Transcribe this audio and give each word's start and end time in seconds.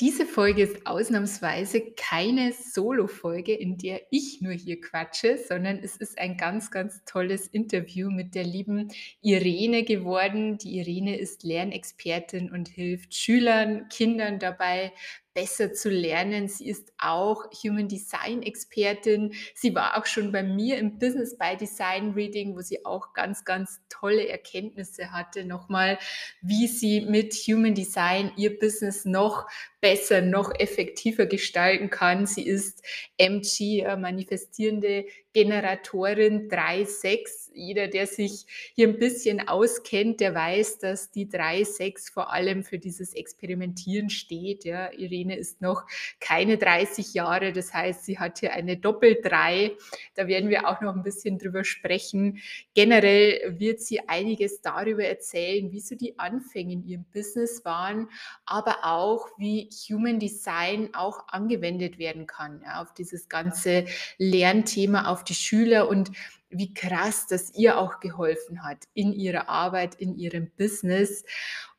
Diese 0.00 0.26
Folge 0.26 0.62
ist 0.62 0.86
ausnahmsweise 0.86 1.80
keine 1.96 2.52
Solo-Folge, 2.52 3.52
in 3.52 3.78
der 3.78 4.02
ich 4.12 4.40
nur 4.40 4.52
hier 4.52 4.80
quatsche, 4.80 5.36
sondern 5.38 5.80
es 5.82 5.96
ist 5.96 6.20
ein 6.20 6.36
ganz, 6.36 6.70
ganz 6.70 7.04
tolles 7.04 7.48
Interview 7.48 8.08
mit 8.08 8.36
der 8.36 8.44
lieben 8.44 8.92
Irene 9.22 9.82
geworden. 9.82 10.56
Die 10.56 10.78
Irene 10.78 11.18
ist 11.18 11.42
Lernexpertin 11.42 12.52
und 12.52 12.68
hilft 12.68 13.12
Schülern, 13.12 13.88
Kindern 13.88 14.38
dabei, 14.38 14.92
besser 15.34 15.72
zu 15.72 15.88
lernen. 15.88 16.48
Sie 16.48 16.68
ist 16.68 16.92
auch 16.98 17.44
Human 17.62 17.88
Design 17.88 18.42
Expertin. 18.42 19.34
Sie 19.54 19.74
war 19.74 19.96
auch 19.96 20.06
schon 20.06 20.32
bei 20.32 20.42
mir 20.42 20.78
im 20.78 20.98
Business 20.98 21.36
by 21.38 21.56
Design 21.56 22.12
Reading, 22.12 22.56
wo 22.56 22.60
sie 22.60 22.84
auch 22.84 23.12
ganz, 23.12 23.44
ganz 23.44 23.80
tolle 23.88 24.28
Erkenntnisse 24.28 25.12
hatte, 25.12 25.44
nochmal, 25.44 25.98
wie 26.40 26.66
sie 26.66 27.02
mit 27.02 27.34
Human 27.34 27.74
Design 27.74 28.32
ihr 28.36 28.58
Business 28.58 29.04
noch 29.04 29.46
besser, 29.80 30.22
noch 30.22 30.52
effektiver 30.58 31.26
gestalten 31.26 31.90
kann. 31.90 32.26
Sie 32.26 32.46
ist 32.46 32.82
MG, 33.16 33.84
manifestierende 33.96 35.06
Generatorin 35.38 36.48
3.6. 36.48 37.50
Jeder, 37.54 37.86
der 37.86 38.08
sich 38.08 38.44
hier 38.74 38.88
ein 38.88 38.98
bisschen 38.98 39.46
auskennt, 39.46 40.18
der 40.18 40.34
weiß, 40.34 40.78
dass 40.78 41.12
die 41.12 41.26
3.6 41.28 42.12
vor 42.12 42.32
allem 42.32 42.64
für 42.64 42.80
dieses 42.80 43.14
Experimentieren 43.14 44.10
steht. 44.10 44.64
Ja, 44.64 44.92
Irene 44.92 45.36
ist 45.36 45.60
noch 45.60 45.84
keine 46.18 46.58
30 46.58 47.14
Jahre, 47.14 47.52
das 47.52 47.72
heißt, 47.72 48.04
sie 48.04 48.18
hat 48.18 48.40
hier 48.40 48.52
eine 48.52 48.78
Doppel-3. 48.78 49.76
Da 50.16 50.26
werden 50.26 50.50
wir 50.50 50.66
auch 50.66 50.80
noch 50.80 50.96
ein 50.96 51.04
bisschen 51.04 51.38
drüber 51.38 51.62
sprechen. 51.62 52.38
Generell 52.74 53.54
wird 53.60 53.80
sie 53.80 54.08
einiges 54.08 54.60
darüber 54.60 55.04
erzählen, 55.04 55.70
wie 55.70 55.80
so 55.80 55.94
die 55.94 56.18
Anfänge 56.18 56.72
in 56.72 56.84
ihrem 56.84 57.04
Business 57.12 57.64
waren, 57.64 58.08
aber 58.44 58.78
auch, 58.82 59.28
wie 59.38 59.70
Human 59.88 60.18
Design 60.18 60.88
auch 60.94 61.28
angewendet 61.28 61.98
werden 61.98 62.26
kann 62.26 62.60
ja, 62.64 62.82
auf 62.82 62.92
dieses 62.92 63.28
ganze 63.28 63.84
Lernthema, 64.16 65.06
auf 65.06 65.27
die 65.28 65.34
Schüler 65.34 65.88
und 65.88 66.10
wie 66.50 66.72
krass 66.72 67.26
das 67.26 67.54
ihr 67.54 67.78
auch 67.78 68.00
geholfen 68.00 68.64
hat 68.64 68.84
in 68.94 69.12
ihrer 69.12 69.48
Arbeit, 69.48 69.94
in 69.96 70.16
ihrem 70.16 70.50
Business. 70.56 71.24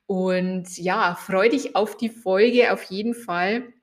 Und 0.05 0.77
ja, 0.77 1.15
freu 1.15 1.49
dich 1.49 1.75
auf 1.75 1.97
die 1.97 2.09
Folge 2.09 2.71
auf 2.73 2.83
jeden 2.83 3.13
Fall. 3.13 3.73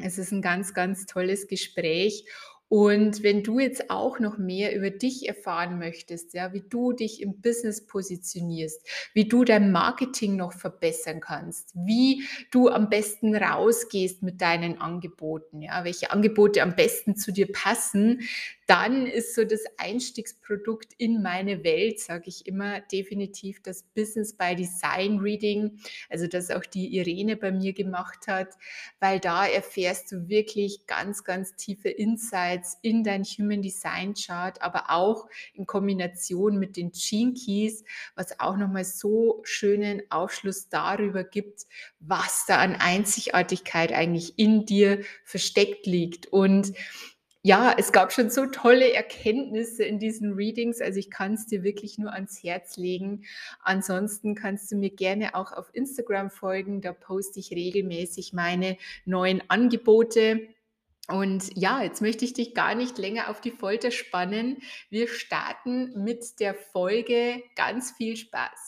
Es 0.00 0.18
ist 0.18 0.32
ein 0.32 0.42
ganz, 0.42 0.74
ganz 0.74 1.06
tolles 1.06 1.48
Gespräch. 1.48 2.24
Und 2.68 3.22
wenn 3.22 3.42
du 3.42 3.60
jetzt 3.60 3.90
auch 3.90 4.18
noch 4.18 4.36
mehr 4.36 4.76
über 4.76 4.90
dich 4.90 5.26
erfahren 5.26 5.78
möchtest, 5.78 6.34
ja, 6.34 6.52
wie 6.52 6.62
du 6.68 6.92
dich 6.92 7.22
im 7.22 7.40
Business 7.40 7.86
positionierst, 7.86 8.86
wie 9.14 9.26
du 9.26 9.44
dein 9.44 9.72
Marketing 9.72 10.36
noch 10.36 10.52
verbessern 10.52 11.20
kannst, 11.20 11.72
wie 11.74 12.24
du 12.50 12.68
am 12.68 12.90
besten 12.90 13.34
rausgehst 13.34 14.22
mit 14.22 14.42
deinen 14.42 14.80
Angeboten, 14.80 15.62
ja, 15.62 15.84
welche 15.84 16.10
Angebote 16.10 16.62
am 16.62 16.76
besten 16.76 17.16
zu 17.16 17.32
dir 17.32 17.50
passen, 17.50 18.20
dann 18.66 19.06
ist 19.06 19.34
so 19.34 19.44
das 19.44 19.64
Einstiegsprodukt 19.78 20.92
in 20.98 21.22
meine 21.22 21.64
Welt, 21.64 22.00
sage 22.00 22.24
ich 22.26 22.46
immer, 22.46 22.80
definitiv 22.82 23.62
das 23.62 23.82
Business 23.82 24.34
by 24.34 24.54
Design 24.54 25.20
Reading, 25.20 25.78
also 26.10 26.26
das 26.26 26.50
auch 26.50 26.66
die 26.66 26.94
Irene 26.98 27.36
bei 27.36 27.50
mir 27.50 27.72
gemacht 27.72 28.26
hat, 28.26 28.58
weil 29.00 29.20
da 29.20 29.46
erfährst 29.46 30.12
du 30.12 30.28
wirklich 30.28 30.86
ganz, 30.86 31.24
ganz 31.24 31.56
tiefe 31.56 31.88
Insights 31.88 32.57
in 32.82 33.04
dein 33.04 33.24
Human 33.24 33.62
Design 33.62 34.14
Chart, 34.14 34.60
aber 34.62 34.90
auch 34.90 35.28
in 35.54 35.66
Kombination 35.66 36.58
mit 36.58 36.76
den 36.76 36.92
Gene 36.92 37.34
Keys, 37.34 37.84
was 38.14 38.38
auch 38.40 38.56
nochmal 38.56 38.84
so 38.84 39.40
schönen 39.44 40.02
Aufschluss 40.10 40.68
darüber 40.68 41.24
gibt, 41.24 41.66
was 42.00 42.44
da 42.46 42.58
an 42.58 42.74
Einzigartigkeit 42.74 43.92
eigentlich 43.92 44.38
in 44.38 44.64
dir 44.66 45.02
versteckt 45.24 45.86
liegt. 45.86 46.26
Und 46.26 46.72
ja, 47.42 47.72
es 47.78 47.92
gab 47.92 48.12
schon 48.12 48.30
so 48.30 48.46
tolle 48.46 48.92
Erkenntnisse 48.92 49.84
in 49.84 49.98
diesen 49.98 50.32
Readings. 50.34 50.80
Also 50.80 50.98
ich 50.98 51.08
kann 51.08 51.34
es 51.34 51.46
dir 51.46 51.62
wirklich 51.62 51.96
nur 51.96 52.12
ans 52.12 52.42
Herz 52.42 52.76
legen. 52.76 53.24
Ansonsten 53.62 54.34
kannst 54.34 54.72
du 54.72 54.76
mir 54.76 54.90
gerne 54.90 55.34
auch 55.34 55.52
auf 55.52 55.70
Instagram 55.72 56.30
folgen. 56.30 56.80
Da 56.80 56.92
poste 56.92 57.38
ich 57.38 57.52
regelmäßig 57.52 58.32
meine 58.32 58.76
neuen 59.04 59.42
Angebote. 59.48 60.48
Und 61.10 61.56
ja, 61.56 61.82
jetzt 61.82 62.02
möchte 62.02 62.26
ich 62.26 62.34
dich 62.34 62.54
gar 62.54 62.74
nicht 62.74 62.98
länger 62.98 63.30
auf 63.30 63.40
die 63.40 63.50
Folter 63.50 63.90
spannen. 63.90 64.58
Wir 64.90 65.08
starten 65.08 66.04
mit 66.04 66.38
der 66.38 66.54
Folge. 66.54 67.42
Ganz 67.56 67.92
viel 67.92 68.16
Spaß. 68.16 68.67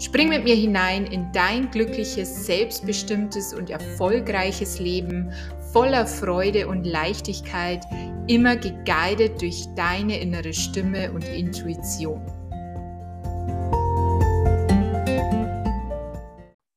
Spring 0.00 0.30
mit 0.30 0.44
mir 0.44 0.54
hinein 0.54 1.04
in 1.04 1.30
dein 1.30 1.70
glückliches, 1.70 2.46
selbstbestimmtes 2.46 3.52
und 3.52 3.68
erfolgreiches 3.68 4.80
Leben 4.80 5.30
voller 5.74 6.06
Freude 6.06 6.68
und 6.68 6.84
Leichtigkeit, 6.84 7.84
immer 8.26 8.56
geguidet 8.56 9.42
durch 9.42 9.66
deine 9.76 10.18
innere 10.18 10.54
Stimme 10.54 11.12
und 11.12 11.28
Intuition. 11.28 12.24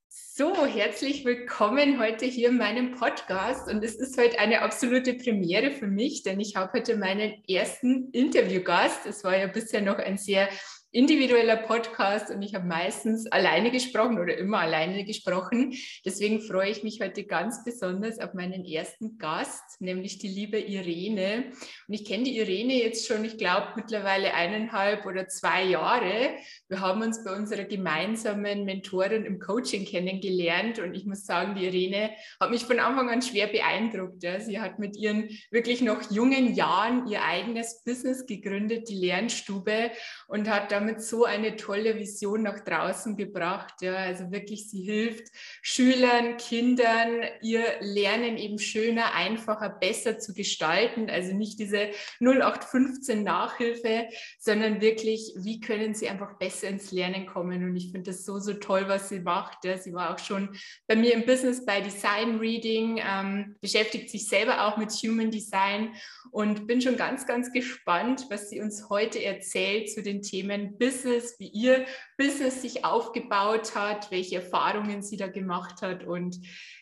So, 0.10 0.66
herzlich 0.66 1.24
willkommen 1.24 2.02
heute 2.02 2.26
hier 2.26 2.50
in 2.50 2.58
meinem 2.58 2.92
Podcast 2.92 3.72
und 3.72 3.86
es 3.86 3.96
ist 3.96 4.18
heute 4.18 4.38
eine 4.38 4.64
absolute 4.64 5.14
Premiere 5.14 5.72
für 5.72 5.88
mich, 5.88 6.24
denn 6.24 6.42
ich 6.42 6.58
habe 6.58 6.74
heute 6.78 6.98
meinen 6.98 7.42
ersten 7.48 8.10
Interviewgast. 8.12 9.06
Es 9.06 9.24
war 9.24 9.38
ja 9.38 9.48
bisher 9.48 9.82
noch 9.82 9.98
ein 9.98 10.18
sehr 10.18 10.50
individueller 10.94 11.58
Podcast 11.58 12.30
und 12.30 12.44
ich 12.44 12.54
habe 12.54 12.68
meistens 12.68 13.26
alleine 13.32 13.72
gesprochen 13.72 14.20
oder 14.20 14.38
immer 14.38 14.60
alleine 14.60 15.04
gesprochen. 15.06 15.74
Deswegen 16.06 16.40
freue 16.40 16.70
ich 16.70 16.84
mich 16.84 17.02
heute 17.02 17.24
ganz 17.24 17.64
besonders 17.66 18.20
auf 18.20 18.36
meinen 18.36 18.64
ersten 18.64 19.18
Gast, 19.18 19.82
nämlich 19.82 20.20
die 20.20 20.28
liebe 20.28 20.60
Irene. 20.60 21.46
Und 21.88 21.94
ich 21.96 22.06
kenne 22.06 22.26
die 22.26 22.38
Irene 22.38 22.76
jetzt 22.76 23.08
schon, 23.08 23.26
ich 23.26 23.40
glaube, 23.40 23.70
mittlerweile 23.76 24.36
eineinhalb 24.36 25.08
oder 25.08 25.28
zwei 25.28 25.64
Jahre. 25.64 26.36
Wir 26.70 26.80
haben 26.80 27.02
uns 27.02 27.24
bei 27.24 27.36
unserer 27.36 27.64
gemeinsamen 27.64 28.64
Mentorin 28.64 29.26
im 29.26 29.40
Coaching 29.40 29.86
kennengelernt 29.86 30.78
und 30.78 30.94
ich 30.94 31.06
muss 31.06 31.26
sagen, 31.26 31.56
die 31.56 31.66
Irene 31.66 32.12
hat 32.40 32.52
mich 32.52 32.66
von 32.66 32.80
Anfang 32.80 33.10
an 33.10 33.24
schwer 33.24 33.48
beeindruckt. 33.48 34.22
Sie 34.22 34.60
hat 34.60 34.78
mit 34.78 34.96
ihren 34.96 35.28
wirklich 35.50 35.82
noch 35.82 36.12
jungen 36.12 36.54
Jahren 36.54 37.08
ihr 37.08 37.24
eigenes 37.24 37.84
Business 37.84 38.28
gegründet, 38.28 38.90
die 38.90 39.00
Lernstube, 39.00 39.90
und 40.28 40.48
hat 40.48 40.72
damit 40.84 41.02
so 41.02 41.24
eine 41.24 41.56
tolle 41.56 41.98
Vision 41.98 42.44
nach 42.44 42.60
draußen 42.60 43.16
gebracht. 43.16 43.82
Ja, 43.82 43.96
also 43.96 44.32
wirklich, 44.32 44.70
sie 44.70 44.82
hilft 44.82 45.32
Schülern, 45.62 46.36
Kindern, 46.38 47.22
ihr 47.42 47.64
Lernen 47.80 48.38
eben 48.38 48.60
schöner, 48.60 49.14
einfacher, 49.16 49.70
besser 49.70 50.20
zu 50.20 50.34
gestalten. 50.34 51.10
Also 51.10 51.34
nicht 51.34 51.60
diese 51.60 51.92
0815 52.20 53.24
Nachhilfe, 53.24 54.08
sondern 54.40 54.82
wirklich, 54.82 55.34
wie 55.38 55.62
können 55.62 55.94
sie 55.94 56.10
einfach 56.10 56.38
besser 56.38 56.68
ins 56.68 56.92
Lernen 56.92 57.26
kommen. 57.26 57.64
Und 57.64 57.76
ich 57.78 57.92
finde 57.92 58.12
das 58.12 58.26
so, 58.26 58.40
so 58.40 58.54
toll, 58.54 58.86
was 58.88 59.08
sie 59.08 59.22
macht. 59.22 59.64
Ja, 59.64 59.78
sie 59.78 59.94
war 59.94 60.14
auch 60.14 60.20
schon 60.20 60.50
bei 60.88 60.98
mir 60.98 61.14
im 61.14 61.26
Business 61.26 61.66
bei 61.66 61.80
Design 61.80 62.40
Reading, 62.40 63.00
ähm, 63.02 63.56
beschäftigt 63.62 64.10
sich 64.10 64.28
selber 64.28 64.68
auch 64.68 64.76
mit 64.76 64.92
Human 64.92 65.32
Design 65.32 65.94
und 66.32 66.68
bin 66.68 66.82
schon 66.82 66.98
ganz, 66.98 67.26
ganz 67.26 67.54
gespannt, 67.54 68.26
was 68.30 68.50
sie 68.50 68.60
uns 68.60 68.90
heute 68.90 69.24
erzählt 69.24 69.90
zu 69.90 70.02
den 70.02 70.22
Themen 70.22 70.73
Business, 70.78 71.40
wie 71.40 71.50
ihr 71.50 71.86
Business 72.18 72.62
sich 72.62 72.86
aufgebaut 72.86 73.76
hat, 73.76 74.12
welche 74.12 74.38
Erfahrungen 74.38 75.02
sie 75.02 75.18
da 75.18 75.28
gemacht 75.28 75.82
hat. 75.82 76.04
Und 76.04 76.38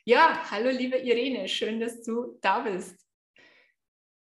ja, 0.05 0.41
hallo 0.49 0.69
liebe 0.69 0.97
Irene, 0.97 1.47
schön, 1.47 1.79
dass 1.79 2.01
du 2.03 2.37
da 2.41 2.59
bist. 2.59 2.95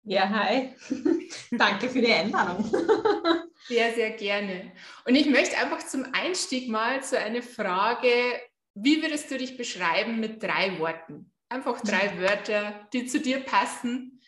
Ja, 0.04 0.28
hi. 0.30 0.74
Danke 1.52 1.90
für 1.90 2.02
die 2.02 2.12
Einladung. 2.12 2.66
sehr, 3.68 3.94
sehr 3.94 4.12
gerne. 4.12 4.72
Und 5.06 5.16
ich 5.16 5.28
möchte 5.28 5.58
einfach 5.58 5.86
zum 5.86 6.06
Einstieg 6.14 6.70
mal 6.70 7.04
zu 7.04 7.20
einer 7.20 7.44
Frage, 7.44 8.10
wie 8.74 9.02
würdest 9.02 9.30
du 9.30 9.38
dich 9.38 9.58
beschreiben 9.58 10.20
mit 10.20 10.42
drei 10.42 10.80
Worten? 10.80 11.32
Einfach 11.50 11.82
drei 11.82 12.18
Wörter, 12.20 12.88
die 12.94 13.06
zu 13.06 13.20
dir 13.20 13.42
passen. 13.42 14.22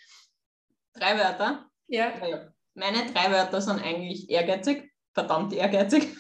Drei 0.94 1.18
Wörter? 1.18 1.70
Ja. 1.88 2.14
Meine 2.74 3.12
drei 3.12 3.32
Wörter 3.32 3.62
sind 3.62 3.82
eigentlich 3.82 4.30
ehrgeizig, 4.30 4.91
verdammt 5.14 5.54
ehrgeizig. 5.54 6.08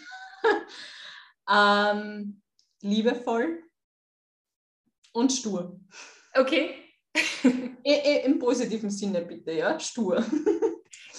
Ähm, 1.49 2.41
liebevoll 2.81 3.63
und 5.11 5.31
stur. 5.31 5.79
Okay. 6.33 6.75
Im 7.83 8.39
positiven 8.39 8.89
Sinne 8.89 9.21
bitte, 9.23 9.51
ja, 9.51 9.77
stur. 9.79 10.23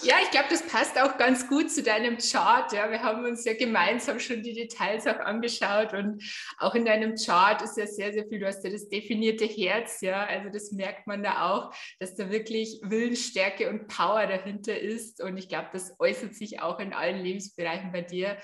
Ja, 0.03 0.15
ich 0.21 0.31
glaube, 0.31 0.47
das 0.49 0.61
passt 0.63 1.01
auch 1.01 1.17
ganz 1.17 1.47
gut 1.47 1.71
zu 1.71 1.81
deinem 1.81 2.17
Chart. 2.17 2.73
Ja, 2.73 2.91
wir 2.91 3.01
haben 3.01 3.23
uns 3.23 3.45
ja 3.45 3.53
gemeinsam 3.53 4.19
schon 4.19 4.43
die 4.43 4.53
Details 4.53 5.07
auch 5.07 5.19
angeschaut 5.19 5.93
und 5.93 6.21
auch 6.59 6.75
in 6.75 6.83
deinem 6.83 7.15
Chart 7.15 7.61
ist 7.61 7.77
ja 7.77 7.87
sehr, 7.87 8.11
sehr 8.11 8.27
viel. 8.27 8.39
Du 8.39 8.45
hast 8.45 8.65
ja 8.65 8.69
das 8.69 8.89
definierte 8.89 9.45
Herz, 9.45 10.01
ja, 10.01 10.25
also 10.25 10.49
das 10.49 10.73
merkt 10.73 11.07
man 11.07 11.23
da 11.23 11.49
auch, 11.49 11.73
dass 11.99 12.15
da 12.15 12.29
wirklich 12.29 12.81
Willensstärke 12.83 13.69
und 13.69 13.87
Power 13.87 14.27
dahinter 14.27 14.77
ist 14.77 15.21
und 15.21 15.37
ich 15.37 15.47
glaube, 15.47 15.69
das 15.71 15.95
äußert 15.99 16.35
sich 16.35 16.61
auch 16.61 16.79
in 16.79 16.91
allen 16.91 17.23
Lebensbereichen 17.23 17.93
bei 17.93 18.01
dir. 18.01 18.37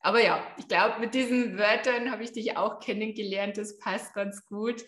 Aber 0.00 0.24
ja, 0.24 0.42
ich 0.56 0.66
glaube, 0.66 0.98
mit 0.98 1.12
diesen 1.12 1.58
Wörtern 1.58 2.10
habe 2.10 2.24
ich 2.24 2.32
dich 2.32 2.56
auch 2.56 2.80
kennengelernt. 2.80 3.58
Das 3.58 3.78
passt 3.78 4.14
ganz 4.14 4.44
gut. 4.46 4.84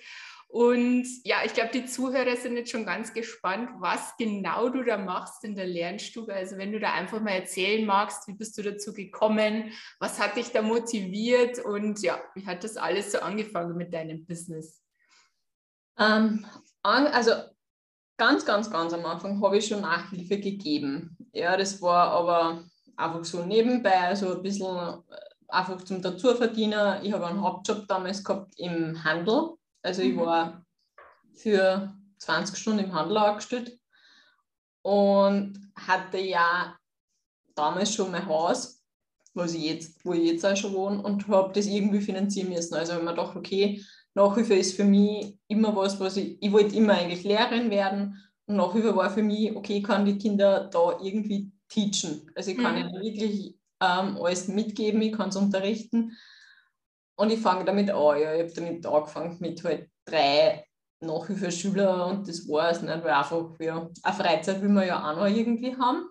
Und 0.55 1.05
ja, 1.25 1.39
ich 1.45 1.53
glaube, 1.53 1.71
die 1.75 1.85
Zuhörer 1.85 2.37
sind 2.37 2.57
jetzt 2.57 2.71
schon 2.71 2.87
ganz 2.87 3.13
gespannt, 3.13 3.71
was 3.81 4.17
genau 4.17 4.69
du 4.69 4.85
da 4.85 4.97
machst 4.97 5.43
in 5.43 5.57
der 5.57 5.67
Lernstube. 5.67 6.33
Also 6.33 6.59
wenn 6.59 6.71
du 6.71 6.79
da 6.79 6.93
einfach 6.93 7.21
mal 7.21 7.33
erzählen 7.33 7.85
magst, 7.85 8.29
wie 8.29 8.35
bist 8.35 8.57
du 8.57 8.63
dazu 8.63 8.93
gekommen, 8.93 9.73
was 9.99 10.21
hat 10.21 10.37
dich 10.37 10.53
da 10.53 10.63
motiviert 10.63 11.59
und 11.59 12.01
ja, 12.03 12.21
wie 12.37 12.47
hat 12.47 12.63
das 12.63 12.77
alles 12.77 13.11
so 13.11 13.19
angefangen 13.19 13.77
mit 13.77 13.93
deinem 13.93 14.25
Business? 14.27 14.81
Ähm, 15.99 16.47
also 16.85 17.33
ganz, 18.17 18.47
ganz, 18.47 18.71
ganz 18.71 18.93
am 18.93 19.05
Anfang 19.07 19.43
habe 19.43 19.59
ich 19.59 19.67
schon 19.67 19.81
Nachhilfe 19.81 20.39
gegeben. 20.39 21.17
Ja, 21.33 21.57
das 21.57 21.83
war 21.83 22.13
aber 22.13 22.63
einfach 22.97 23.25
so 23.25 23.45
nebenbei, 23.45 24.15
so 24.15 24.37
ein 24.37 24.43
bisschen 24.43 24.77
äh, 24.77 25.17
einfach 25.49 25.83
zum 25.83 26.01
Dazuverdienen. 26.01 27.03
Ich 27.03 27.13
habe 27.13 27.27
einen 27.27 27.43
Hauptjob 27.43 27.89
damals 27.89 28.23
gehabt 28.23 28.55
im 28.57 29.03
Handel 29.03 29.57
also 29.85 30.03
ich 30.03 30.15
mhm. 30.15 30.21
war 30.21 30.67
für 31.35 31.95
20 32.19 32.57
Stunden 32.57 32.85
im 32.85 32.95
Handel 32.95 33.19
angestellt 33.19 33.79
und 34.83 35.73
hatte 35.77 36.19
ja 36.19 36.77
damals 37.55 37.95
schon 37.95 38.11
mein 38.11 38.27
Haus, 38.27 38.83
was 39.35 39.55
ich 39.55 39.65
jetzt, 39.65 40.05
wo 40.05 40.15
ich 40.15 40.25
jetzt 40.25 40.47
auch 40.47 40.57
schon 40.57 40.73
wohne, 40.73 41.03
und 41.03 41.29
habe 41.29 41.53
das 41.53 41.67
irgendwie 41.67 42.01
finanzieren 42.01 42.49
müssen. 42.49 42.75
Also 42.75 42.97
wenn 42.97 43.05
man 43.05 43.17
dachte, 43.17 43.39
okay, 43.39 43.85
Nachhilfe 44.15 44.55
ist 44.55 44.77
für 44.77 44.85
mich 44.85 45.37
immer 45.49 45.75
was, 45.77 46.01
was 46.01 46.17
ich, 46.17 46.41
ich 46.41 46.53
wollte 46.53 46.77
immer 46.77 46.95
eigentlich 46.95 47.25
Lehrerin 47.25 47.71
werden 47.71 48.23
und 48.47 48.57
Nachhilfe 48.57 48.97
war 48.97 49.11
für 49.11 49.23
mich, 49.23 49.55
okay, 49.55 49.79
ich 49.79 49.85
kann 49.85 50.07
die 50.07 50.19
Kinder 50.19 50.69
da 50.73 50.99
irgendwie 51.03 51.53
teachen. 51.69 52.31
Also 52.35 52.53
ich 52.53 52.59
kann 52.59 52.75
mhm. 52.75 52.89
ihnen 52.89 53.03
wirklich 53.03 53.59
ähm, 53.81 54.17
alles 54.17 54.49
mitgeben, 54.49 55.03
ich 55.03 55.13
kann 55.13 55.29
es 55.29 55.37
unterrichten 55.37 56.17
und 57.17 57.31
ich 57.31 57.41
fange 57.41 57.65
damit 57.65 57.91
an. 57.91 58.21
Ja. 58.21 58.35
Ich 58.35 58.43
habe 58.43 58.53
damit 58.55 58.87
angefangen 58.87 59.37
mit 59.41 59.63
halt 59.65 59.89
drei 60.05 60.67
Nachhilfeschüler 61.01 62.07
und 62.07 62.29
das 62.29 62.49
war 62.49 62.71
es 62.71 62.83
nicht, 62.83 63.05
weil 63.05 63.11
einfach 63.11 63.51
ja, 63.61 63.89
eine 64.03 64.17
Freizeit 64.17 64.63
will 64.63 64.69
man 64.69 64.87
ja 64.87 64.99
auch 64.99 65.17
noch 65.17 65.27
irgendwie 65.27 65.77
haben. 65.77 66.09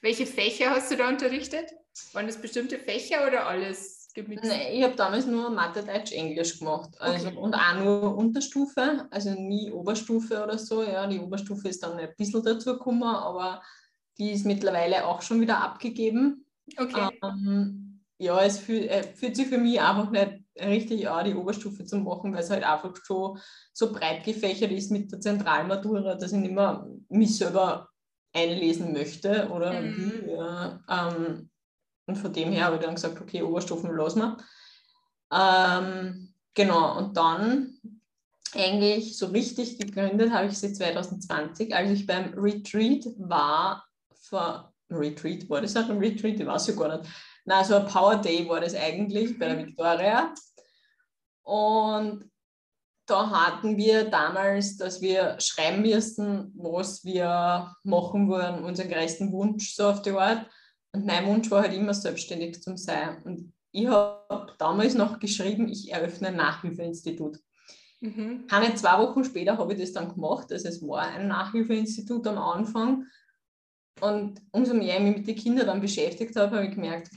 Welche 0.00 0.26
Fächer 0.26 0.70
hast 0.70 0.90
du 0.90 0.96
da 0.96 1.08
unterrichtet? 1.08 1.70
Waren 2.12 2.26
das 2.26 2.40
bestimmte 2.40 2.78
Fächer 2.78 3.26
oder 3.26 3.46
alles 3.46 4.10
gemixt? 4.14 4.44
Nein, 4.44 4.72
ich 4.72 4.82
habe 4.82 4.96
damals 4.96 5.26
nur 5.26 5.50
Mathe, 5.50 5.82
Deutsch, 5.82 6.12
Englisch 6.12 6.58
gemacht. 6.58 6.90
Also, 6.98 7.28
okay. 7.28 7.36
Und 7.36 7.54
auch 7.54 7.74
nur 7.78 8.16
Unterstufe, 8.16 9.06
also 9.10 9.30
nie 9.34 9.70
Oberstufe 9.70 10.42
oder 10.42 10.58
so. 10.58 10.82
Ja, 10.82 11.06
die 11.06 11.20
Oberstufe 11.20 11.68
ist 11.68 11.82
dann 11.82 11.98
ein 11.98 12.08
bisschen 12.16 12.42
dazu 12.42 12.72
gekommen, 12.72 13.02
aber 13.02 13.62
die 14.18 14.32
ist 14.32 14.46
mittlerweile 14.46 15.06
auch 15.06 15.22
schon 15.22 15.40
wieder 15.40 15.62
abgegeben. 15.62 16.46
Okay. 16.76 17.08
Ähm, 17.22 17.91
ja, 18.22 18.40
es 18.40 18.58
fühlt, 18.58 18.88
äh, 18.88 19.02
fühlt 19.02 19.34
sich 19.34 19.48
für 19.48 19.58
mich 19.58 19.80
einfach 19.80 20.10
nicht 20.10 20.44
richtig 20.60 21.08
an, 21.08 21.24
die 21.24 21.34
Oberstufe 21.34 21.84
zu 21.84 21.96
machen, 21.96 22.32
weil 22.32 22.42
es 22.42 22.50
halt 22.50 22.62
einfach 22.62 22.94
schon 23.04 23.38
so 23.72 23.92
breit 23.92 24.24
gefächert 24.24 24.70
ist 24.70 24.92
mit 24.92 25.10
der 25.10 25.20
Zentralmatura, 25.20 26.14
dass 26.14 26.32
ich 26.32 26.38
nicht 26.38 26.54
mehr 26.54 26.86
mich 27.08 27.36
selber 27.36 27.88
einlesen 28.32 28.92
möchte 28.92 29.48
oder 29.50 29.80
mhm. 29.80 29.96
will. 29.96 30.36
Ja. 30.36 30.80
Ähm, 30.88 31.50
und 32.06 32.16
von 32.16 32.32
dem 32.32 32.52
her 32.52 32.66
habe 32.66 32.76
ich 32.76 32.82
dann 32.82 32.94
gesagt, 32.94 33.20
okay, 33.20 33.42
Oberstufen 33.42 33.94
lassen 33.96 34.20
wir. 34.20 34.36
Ähm, 35.32 36.32
genau, 36.54 36.98
und 36.98 37.16
dann 37.16 37.74
eigentlich 38.54 39.18
so 39.18 39.26
richtig 39.26 39.78
gegründet 39.78 40.30
habe 40.30 40.46
ich 40.46 40.58
sie 40.58 40.72
2020, 40.72 41.74
als 41.74 41.90
ich 41.90 42.06
beim 42.06 42.34
Retreat 42.36 43.04
war, 43.16 43.84
vor 44.14 44.72
Retreat, 44.90 45.48
war 45.50 45.60
das 45.60 45.76
auch 45.76 45.88
ein 45.88 45.98
Retreat? 45.98 46.38
Ich 46.38 46.46
weiß 46.46 46.68
ja 46.68 46.74
gar 46.74 46.98
nicht 46.98 47.10
na, 47.44 47.64
so 47.64 47.76
ein 47.76 47.86
Power 47.86 48.16
Day 48.16 48.48
war 48.48 48.60
das 48.60 48.74
eigentlich 48.74 49.38
bei 49.38 49.46
der 49.46 49.56
mhm. 49.56 49.66
Victoria. 49.66 50.34
Und 51.42 52.30
da 53.06 53.30
hatten 53.30 53.76
wir 53.76 54.04
damals, 54.04 54.76
dass 54.76 55.00
wir 55.00 55.36
schreiben 55.40 55.82
müssten, 55.82 56.52
was 56.54 57.04
wir 57.04 57.74
machen 57.82 58.28
wollen, 58.28 58.64
unseren 58.64 58.90
größten 58.90 59.32
Wunsch 59.32 59.74
so 59.74 59.88
auf 59.88 60.02
die 60.02 60.12
Art. 60.12 60.46
Und 60.92 61.06
mein 61.06 61.26
Wunsch 61.26 61.50
war 61.50 61.62
halt 61.62 61.74
immer 61.74 61.94
selbstständig 61.94 62.62
zu 62.62 62.76
sein. 62.76 63.22
Und 63.24 63.52
ich 63.72 63.86
habe 63.88 64.54
damals 64.58 64.94
noch 64.94 65.18
geschrieben, 65.18 65.68
ich 65.68 65.90
eröffne 65.92 66.28
ein 66.28 66.36
Nachhilfeinstitut. 66.36 67.38
Mhm. 68.00 68.46
Keine 68.46 68.74
zwei 68.74 68.98
Wochen 68.98 69.24
später 69.24 69.58
habe 69.58 69.72
ich 69.72 69.80
das 69.80 69.92
dann 69.92 70.12
gemacht. 70.12 70.52
Also 70.52 70.68
es 70.68 70.80
war 70.86 71.02
ein 71.02 71.28
Nachhilfeinstitut 71.28 72.26
am 72.26 72.38
Anfang. 72.38 73.06
Und 74.00 74.40
umso 74.52 74.74
mehr 74.74 74.96
ich 74.96 75.02
mich 75.02 75.16
mit 75.18 75.26
den 75.28 75.36
Kindern 75.36 75.66
dann 75.66 75.80
beschäftigt 75.80 76.34
habe, 76.36 76.56
habe 76.56 76.66
ich 76.66 76.74
gemerkt, 76.74 77.10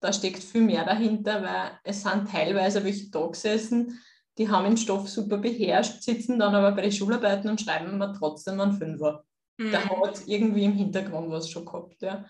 da 0.00 0.12
steckt 0.12 0.42
viel 0.42 0.62
mehr 0.62 0.84
dahinter, 0.84 1.42
weil 1.42 1.78
es 1.84 2.02
sind 2.02 2.30
teilweise 2.30 2.84
welche 2.84 3.10
da 3.10 3.26
gesessen, 3.26 3.98
die 4.38 4.48
haben 4.48 4.64
den 4.64 4.76
Stoff 4.76 5.08
super 5.08 5.38
beherrscht, 5.38 6.02
sitzen 6.02 6.38
dann 6.38 6.54
aber 6.54 6.72
bei 6.72 6.82
den 6.82 6.92
Schularbeiten 6.92 7.48
und 7.48 7.60
schreiben 7.60 7.96
mir 7.96 8.12
trotzdem 8.12 8.60
einen 8.60 8.74
Fünfer. 8.74 9.24
Mhm. 9.56 9.70
Der 9.70 9.88
hat 9.88 10.20
irgendwie 10.26 10.64
im 10.64 10.74
Hintergrund 10.74 11.30
was 11.30 11.48
schon 11.48 11.64
gehabt. 11.64 12.02
Ja. 12.02 12.26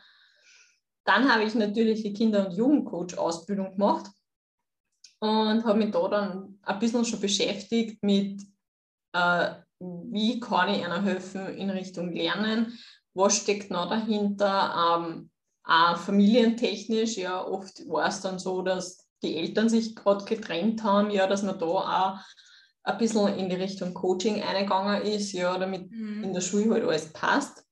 Dann 1.04 1.32
habe 1.32 1.44
ich 1.44 1.54
natürlich 1.54 2.02
die 2.02 2.12
Kinder- 2.12 2.46
und 2.46 2.56
Jugendcoach-Ausbildung 2.56 3.72
gemacht 3.72 4.10
und 5.18 5.64
habe 5.64 5.78
mich 5.78 5.90
da 5.90 6.08
dann 6.08 6.58
ein 6.62 6.78
bisschen 6.78 7.04
schon 7.04 7.20
beschäftigt 7.20 8.02
mit, 8.02 8.42
äh, 9.12 9.54
wie 9.80 10.40
kann 10.40 10.68
ich 10.68 10.84
einer 10.84 11.02
helfen 11.02 11.48
in 11.56 11.70
Richtung 11.70 12.12
Lernen, 12.12 12.78
was 13.14 13.36
steckt 13.36 13.70
noch 13.70 13.88
dahinter, 13.88 15.00
ähm, 15.00 15.30
auch 15.66 15.98
familientechnisch, 15.98 17.16
ja, 17.16 17.44
oft 17.44 17.88
war 17.88 18.08
es 18.08 18.20
dann 18.20 18.38
so, 18.38 18.62
dass 18.62 19.08
die 19.22 19.36
Eltern 19.36 19.68
sich 19.68 19.96
gerade 19.96 20.24
getrennt 20.24 20.84
haben, 20.84 21.10
ja, 21.10 21.26
dass 21.26 21.42
man 21.42 21.58
da 21.58 21.66
auch 21.66 22.18
ein 22.84 22.98
bisschen 22.98 23.36
in 23.36 23.48
die 23.48 23.56
Richtung 23.56 23.92
Coaching 23.92 24.42
eingegangen 24.42 25.02
ist, 25.02 25.32
ja, 25.32 25.58
damit 25.58 25.90
mhm. 25.90 26.22
in 26.22 26.32
der 26.32 26.40
Schule 26.40 26.74
halt 26.74 26.84
alles 26.84 27.12
passt. 27.12 27.64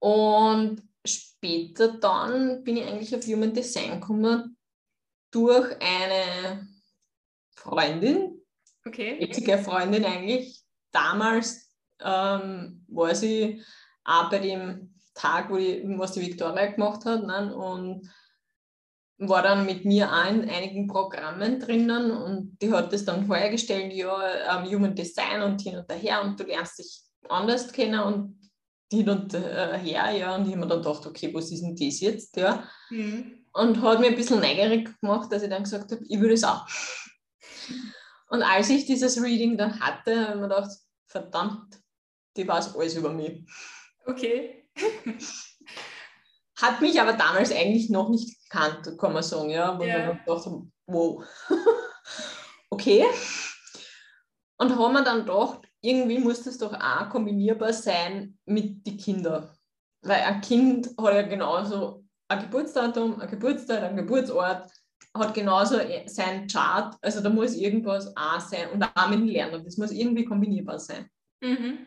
Und 0.00 0.82
später 1.04 1.98
dann 1.98 2.62
bin 2.62 2.76
ich 2.76 2.86
eigentlich 2.86 3.16
auf 3.16 3.26
Human 3.26 3.52
Design 3.52 4.00
gekommen 4.00 4.56
durch 5.32 5.76
eine 5.80 6.68
Freundin, 7.56 8.40
okay. 8.86 9.18
jetzige 9.20 9.58
Freundin 9.58 10.04
eigentlich. 10.04 10.62
Damals 10.92 11.74
ähm, 12.00 12.84
war 12.86 13.14
sie 13.16 13.64
auch 14.04 14.30
bei 14.30 14.38
dem 14.38 14.94
Tag, 15.18 15.50
wo 15.50 15.56
die, 15.56 15.82
was 15.98 16.12
die 16.12 16.22
Victoria 16.22 16.66
gemacht 16.66 17.04
hat. 17.04 17.24
Ne? 17.24 17.54
Und 17.54 18.08
war 19.18 19.42
dann 19.42 19.66
mit 19.66 19.84
mir 19.84 20.12
auch 20.12 20.30
in 20.30 20.48
einigen 20.48 20.86
Programmen 20.86 21.58
drinnen 21.58 22.12
und 22.12 22.56
die 22.62 22.72
hat 22.72 22.92
das 22.92 23.04
dann 23.04 23.26
vorgestellt, 23.26 23.92
ja, 23.92 24.58
um, 24.58 24.64
Human 24.64 24.94
Design 24.94 25.42
und 25.42 25.60
hin 25.60 25.76
und 25.76 25.92
her 25.92 26.22
und 26.22 26.38
du 26.38 26.44
lernst 26.44 26.78
dich 26.78 27.00
anders 27.28 27.72
kennen 27.72 28.00
und 28.00 28.38
hin 28.90 29.08
und 29.10 29.34
äh, 29.34 29.76
her, 29.76 30.12
ja, 30.12 30.36
und 30.36 30.46
ich 30.46 30.52
habe 30.52 30.60
mir 30.60 30.66
dann 30.68 30.82
gedacht, 30.82 31.04
okay, 31.04 31.34
was 31.34 31.50
ist 31.50 31.62
denn 31.62 31.74
das 31.74 32.00
jetzt, 32.00 32.36
ja, 32.36 32.62
mhm. 32.90 33.44
und 33.52 33.82
hat 33.82 33.98
mir 33.98 34.06
ein 34.06 34.14
bisschen 34.14 34.40
neugierig 34.40 34.88
gemacht, 35.00 35.32
dass 35.32 35.42
ich 35.42 35.50
dann 35.50 35.64
gesagt 35.64 35.90
habe, 35.90 36.04
ich 36.08 36.20
würde 36.20 36.34
es 36.34 36.44
auch. 36.44 36.66
Und 38.30 38.42
als 38.42 38.70
ich 38.70 38.86
dieses 38.86 39.20
Reading 39.20 39.58
dann 39.58 39.80
hatte, 39.80 40.28
habe 40.28 40.34
ich 40.34 40.36
mir 40.36 40.48
gedacht, 40.48 40.70
verdammt, 41.06 41.80
die 42.36 42.46
weiß 42.46 42.76
alles 42.76 42.94
über 42.94 43.12
mich. 43.12 43.44
Okay. 44.06 44.57
Hat 46.60 46.80
mich 46.80 47.00
aber 47.00 47.12
damals 47.12 47.52
eigentlich 47.52 47.88
noch 47.88 48.08
nicht 48.08 48.42
gekannt, 48.42 48.98
kann 48.98 49.12
man 49.12 49.22
sagen, 49.22 49.50
ja. 49.50 49.78
Wo 49.78 49.84
ja. 49.84 50.12
ich 50.12 50.18
gedacht 50.24 50.48
wow. 50.86 51.24
okay. 52.70 53.04
Und 54.56 54.76
haben 54.76 54.92
wir 54.92 55.04
dann 55.04 55.24
gedacht, 55.24 55.60
irgendwie 55.80 56.18
muss 56.18 56.42
das 56.42 56.58
doch 56.58 56.72
auch 56.74 57.08
kombinierbar 57.10 57.72
sein 57.72 58.36
mit 58.44 58.84
den 58.86 58.96
Kindern. 58.96 59.48
Weil 60.02 60.22
ein 60.22 60.40
Kind 60.40 60.88
hat 60.98 61.14
ja 61.14 61.22
genauso 61.22 62.04
ein 62.28 62.40
Geburtsdatum, 62.40 63.20
ein 63.20 63.30
Geburtstag, 63.30 63.82
ein 63.82 63.96
Geburtsort, 63.96 64.70
hat 65.14 65.34
genauso 65.34 65.78
sein 66.06 66.46
Chart. 66.46 66.96
Also 67.00 67.20
da 67.20 67.30
muss 67.30 67.54
irgendwas 67.54 68.14
auch 68.16 68.40
sein 68.40 68.70
und 68.70 68.82
auch 68.82 69.08
mit 69.08 69.20
dem 69.20 69.26
Lernen. 69.26 69.64
Das 69.64 69.76
muss 69.76 69.90
irgendwie 69.90 70.24
kombinierbar 70.24 70.78
sein. 70.78 71.08
Mhm. 71.40 71.86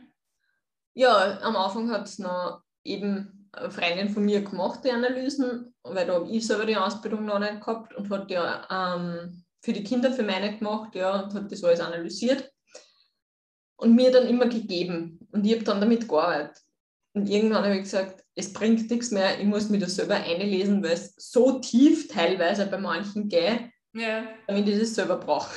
Ja, 0.94 1.40
am 1.42 1.56
Anfang 1.56 1.90
hat 1.92 2.08
es 2.08 2.20
noch 2.20 2.62
eben 2.84 3.50
eine 3.52 3.72
Freundin 3.72 4.10
von 4.10 4.24
mir 4.24 4.42
gemacht, 4.42 4.82
die 4.84 4.92
Analysen, 4.92 5.74
weil 5.84 6.06
da 6.06 6.16
habe 6.16 6.30
ich 6.30 6.48
selber 6.48 6.66
die 6.66 6.78
Ausbildung 6.78 7.26
noch 7.26 7.40
nicht 7.40 7.60
gehabt 7.60 7.94
und 7.96 8.10
hat 8.10 8.32
ja 8.32 8.96
ähm, 8.96 9.44
für 9.62 9.74
die 9.74 9.84
Kinder 9.84 10.12
für 10.12 10.24
meine 10.24 10.58
gemacht, 10.58 10.96
ja, 10.96 11.22
und 11.22 11.34
hat 11.34 11.52
das 11.52 11.64
alles 11.64 11.80
analysiert 11.80 12.52
und 13.78 13.96
mir 13.96 14.12
dann 14.12 14.28
immer 14.28 14.48
gegeben. 14.48 15.20
Und 15.32 15.46
ich 15.46 15.54
habe 15.54 15.64
dann 15.64 15.82
damit 15.82 16.08
gearbeitet. 16.08 16.58
Und 17.14 17.30
irgendwann 17.30 17.64
habe 17.64 17.76
ich 17.76 17.84
gesagt, 17.84 18.24
es 18.36 18.54
bringt 18.54 18.90
nichts 18.90 19.12
mehr, 19.12 19.40
ich 19.40 19.46
muss 19.46 19.70
mir 19.70 19.80
das 19.80 19.96
selber 19.96 20.16
einlesen, 20.16 20.82
weil 20.82 20.94
es 20.94 21.14
so 21.18 21.60
tief 21.60 22.08
teilweise 22.08 22.68
bei 22.68 22.78
manchen 22.78 23.28
geht, 23.28 23.70
ja. 23.94 24.24
damit 24.48 24.70
ich 24.70 24.80
das 24.80 24.96
selber 24.96 25.18
brauche. 25.18 25.54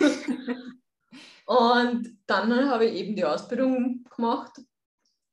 und 1.46 2.18
dann 2.26 2.68
habe 2.68 2.86
ich 2.86 3.00
eben 3.00 3.14
die 3.14 3.24
Ausbildung 3.24 4.04
gemacht 4.14 4.60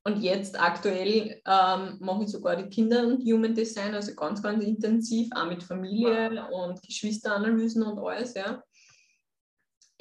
und 0.05 0.21
jetzt 0.21 0.59
aktuell 0.59 1.41
ähm, 1.45 1.97
mache 1.99 2.23
ich 2.23 2.29
sogar 2.29 2.57
die 2.57 2.69
Kinder- 2.69 3.07
und 3.07 3.23
Human 3.23 3.55
Design, 3.55 3.95
also 3.95 4.13
ganz, 4.15 4.43
ganz 4.43 4.63
intensiv, 4.63 5.29
auch 5.33 5.45
mit 5.45 5.63
Familie 5.63 6.45
und 6.51 6.81
Geschwisteranalysen 6.81 7.83
und 7.83 7.99
alles, 7.99 8.33
ja. 8.33 8.61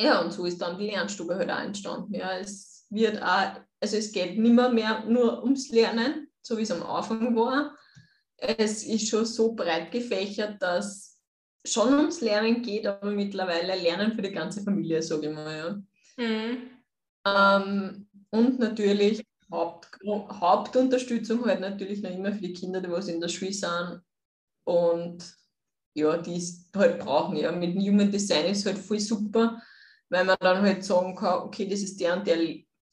Ja, 0.01 0.21
und 0.21 0.33
so 0.33 0.45
ist 0.45 0.61
dann 0.61 0.79
die 0.79 0.87
Lernstube 0.87 1.37
halt 1.37 1.51
auch 1.51 1.61
entstanden. 1.61 2.15
Ja, 2.15 2.37
es 2.39 2.87
wird 2.91 3.23
auch, 3.23 3.61
also 3.81 3.97
es 3.97 4.11
geht 4.11 4.39
nicht 4.39 4.55
mehr, 4.55 4.71
mehr 4.71 5.05
nur 5.05 5.43
ums 5.45 5.71
Lernen, 5.71 6.29
so 6.43 6.59
wie 6.59 6.63
es 6.63 6.73
am 6.73 6.83
Anfang 6.83 7.37
war. 7.37 7.77
Es 8.37 8.83
ist 8.83 9.09
schon 9.09 9.25
so 9.25 9.55
breit 9.55 9.93
gefächert, 9.93 10.61
dass 10.61 11.23
schon 11.65 11.95
ums 11.95 12.21
Lernen 12.21 12.63
geht, 12.63 12.89
aber 12.89 13.13
mittlerweile 13.13 13.81
Lernen 13.81 14.17
für 14.17 14.23
die 14.23 14.33
ganze 14.33 14.63
Familie, 14.63 15.01
sage 15.01 15.29
ich 15.29 15.35
mal. 15.35 15.85
Ja. 16.19 16.27
Mhm. 16.27 16.71
Ähm, 17.25 18.09
und 18.31 18.59
natürlich 18.59 19.25
Haupt, 19.53 19.89
Hauptunterstützung 20.05 21.45
halt 21.45 21.61
natürlich 21.61 22.03
noch 22.03 22.11
immer 22.11 22.33
für 22.33 22.41
die 22.41 22.53
Kinder, 22.53 22.81
die 22.81 22.91
was 22.91 23.09
in 23.09 23.21
der 23.21 23.29
Schule 23.29 23.53
sind 23.53 24.01
und 24.65 25.37
ja, 25.95 26.17
die 26.17 26.37
es 26.37 26.71
halt 26.75 26.99
brauchen. 26.99 27.37
Ja. 27.37 27.53
Mit 27.53 27.75
dem 27.75 27.83
Human 27.83 28.11
Design 28.11 28.47
ist 28.47 28.67
halt 28.67 28.79
voll 28.79 28.99
super, 28.99 29.63
weil 30.09 30.25
man 30.25 30.37
dann 30.41 30.63
halt 30.63 30.85
sagen 30.85 31.15
kann, 31.15 31.43
okay, 31.43 31.67
das 31.69 31.81
ist 31.81 32.01
der 32.01 32.17
und 32.17 32.27
der 32.27 32.39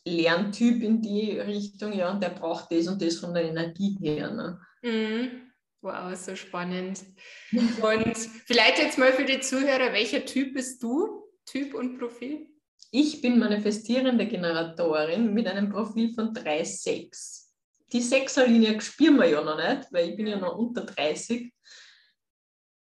Lerntyp 0.05 0.83
in 0.83 1.01
die 1.01 1.39
Richtung, 1.39 1.93
ja, 1.93 2.11
und 2.11 2.21
der 2.21 2.29
braucht 2.29 2.71
das 2.71 2.87
und 2.87 3.01
das 3.01 3.15
von 3.15 3.33
der 3.33 3.43
Energie 3.43 3.97
her. 4.01 4.31
Ne. 4.31 4.59
Mhm. 4.81 5.49
Wow, 5.81 6.13
so 6.13 6.35
spannend. 6.35 7.05
Und 7.51 8.17
vielleicht 8.17 8.79
jetzt 8.79 8.97
mal 8.97 9.13
für 9.13 9.23
die 9.23 9.39
Zuhörer, 9.39 9.93
welcher 9.93 10.25
Typ 10.25 10.53
bist 10.53 10.83
du? 10.83 11.23
Typ 11.45 11.73
und 11.73 11.97
Profil? 11.97 12.48
Ich 12.91 13.21
bin 13.21 13.37
manifestierende 13.37 14.25
Generatorin 14.25 15.33
mit 15.33 15.47
einem 15.47 15.69
Profil 15.69 16.13
von 16.13 16.33
3,6. 16.33 17.49
Die 17.91 18.01
Sechserlinie 18.01 18.79
spüren 18.81 19.17
wir 19.17 19.27
ja 19.27 19.43
noch 19.43 19.57
nicht, 19.57 19.91
weil 19.91 20.09
ich 20.09 20.15
bin 20.15 20.27
ja 20.27 20.37
noch 20.37 20.57
unter 20.57 20.85
30. 20.85 21.51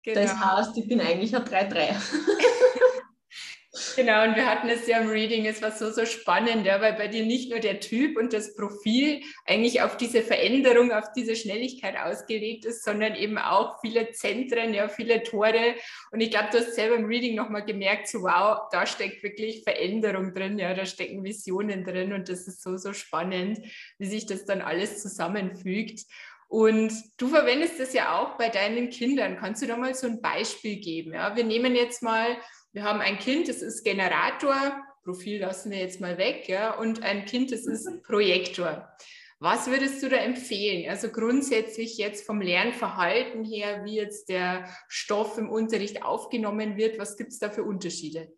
Genau. 0.02 0.20
Das 0.20 0.38
heißt, 0.38 0.78
ich 0.78 0.88
bin 0.88 1.00
eigentlich 1.00 1.34
ein 1.36 1.44
3,3. 1.44 1.94
Genau, 3.98 4.22
und 4.22 4.36
wir 4.36 4.46
hatten 4.46 4.68
es 4.68 4.86
ja 4.86 5.00
im 5.00 5.08
Reading, 5.08 5.44
es 5.46 5.60
war 5.60 5.72
so, 5.72 5.90
so 5.90 6.06
spannend, 6.06 6.64
ja, 6.64 6.80
weil 6.80 6.92
bei 6.92 7.08
dir 7.08 7.26
nicht 7.26 7.50
nur 7.50 7.58
der 7.58 7.80
Typ 7.80 8.16
und 8.16 8.32
das 8.32 8.54
Profil 8.54 9.22
eigentlich 9.44 9.82
auf 9.82 9.96
diese 9.96 10.22
Veränderung, 10.22 10.92
auf 10.92 11.12
diese 11.16 11.34
Schnelligkeit 11.34 11.96
ausgelegt 11.96 12.64
ist, 12.64 12.84
sondern 12.84 13.16
eben 13.16 13.38
auch 13.38 13.80
viele 13.80 14.12
Zentren, 14.12 14.72
ja, 14.72 14.86
viele 14.86 15.24
Tore. 15.24 15.74
Und 16.12 16.20
ich 16.20 16.30
glaube, 16.30 16.46
du 16.52 16.58
hast 16.58 16.76
selber 16.76 16.94
im 16.94 17.06
Reading 17.06 17.34
nochmal 17.34 17.64
gemerkt, 17.64 18.06
so 18.06 18.22
wow, 18.22 18.68
da 18.70 18.86
steckt 18.86 19.24
wirklich 19.24 19.64
Veränderung 19.64 20.32
drin, 20.32 20.60
ja, 20.60 20.74
da 20.74 20.86
stecken 20.86 21.24
Visionen 21.24 21.82
drin 21.82 22.12
und 22.12 22.28
das 22.28 22.46
ist 22.46 22.62
so, 22.62 22.76
so 22.76 22.92
spannend, 22.92 23.58
wie 23.98 24.06
sich 24.06 24.26
das 24.26 24.44
dann 24.44 24.60
alles 24.60 25.02
zusammenfügt. 25.02 26.04
Und 26.46 26.92
du 27.18 27.28
verwendest 27.28 27.78
das 27.78 27.92
ja 27.92 28.18
auch 28.18 28.38
bei 28.38 28.48
deinen 28.48 28.88
Kindern. 28.88 29.36
Kannst 29.36 29.60
du 29.60 29.66
da 29.66 29.76
mal 29.76 29.94
so 29.94 30.06
ein 30.06 30.22
Beispiel 30.22 30.76
geben? 30.76 31.12
Ja? 31.12 31.36
Wir 31.36 31.44
nehmen 31.44 31.76
jetzt 31.76 32.02
mal 32.02 32.38
wir 32.78 32.84
haben 32.84 33.00
ein 33.00 33.18
Kind, 33.18 33.48
das 33.48 33.60
ist 33.60 33.82
Generator, 33.82 34.80
Profil 35.02 35.40
lassen 35.40 35.72
wir 35.72 35.78
jetzt 35.78 36.00
mal 36.00 36.16
weg, 36.16 36.48
ja, 36.48 36.78
und 36.78 37.02
ein 37.02 37.24
Kind, 37.24 37.50
das 37.50 37.66
ist. 37.66 37.88
Projektor. 38.04 38.88
Was 39.40 39.66
würdest 39.66 40.00
du 40.00 40.08
da 40.08 40.16
empfehlen? 40.16 40.88
Also 40.88 41.08
grundsätzlich 41.08 41.98
jetzt 41.98 42.24
vom 42.24 42.40
Lernverhalten 42.40 43.44
her, 43.44 43.84
wie 43.84 43.96
jetzt 43.96 44.28
der 44.28 44.72
Stoff 44.86 45.38
im 45.38 45.50
Unterricht 45.50 46.04
aufgenommen 46.04 46.76
wird, 46.76 47.00
was 47.00 47.16
gibt 47.16 47.32
es 47.32 47.40
da 47.40 47.50
für 47.50 47.64
Unterschiede? 47.64 48.32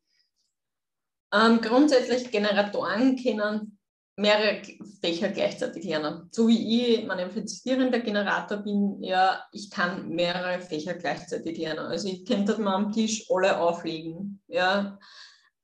Ähm, 1.34 1.60
grundsätzlich 1.60 2.30
Generatoren 2.30 3.22
können 3.22 3.78
mehrere 4.20 4.62
Fächer 5.00 5.30
gleichzeitig 5.30 5.84
lernen. 5.84 6.28
So 6.30 6.48
wie 6.48 6.94
ich 6.94 7.06
manifestierender 7.06 8.00
Generator 8.00 8.58
bin, 8.58 9.02
ja, 9.02 9.42
ich 9.52 9.70
kann 9.70 10.10
mehrere 10.10 10.60
Fächer 10.60 10.94
gleichzeitig 10.94 11.58
lernen. 11.58 11.86
Also 11.86 12.08
ich 12.08 12.24
könnte 12.26 12.60
mal 12.60 12.74
am 12.74 12.92
Tisch 12.92 13.26
alle 13.30 13.58
auflegen. 13.58 14.42
Ja. 14.46 14.98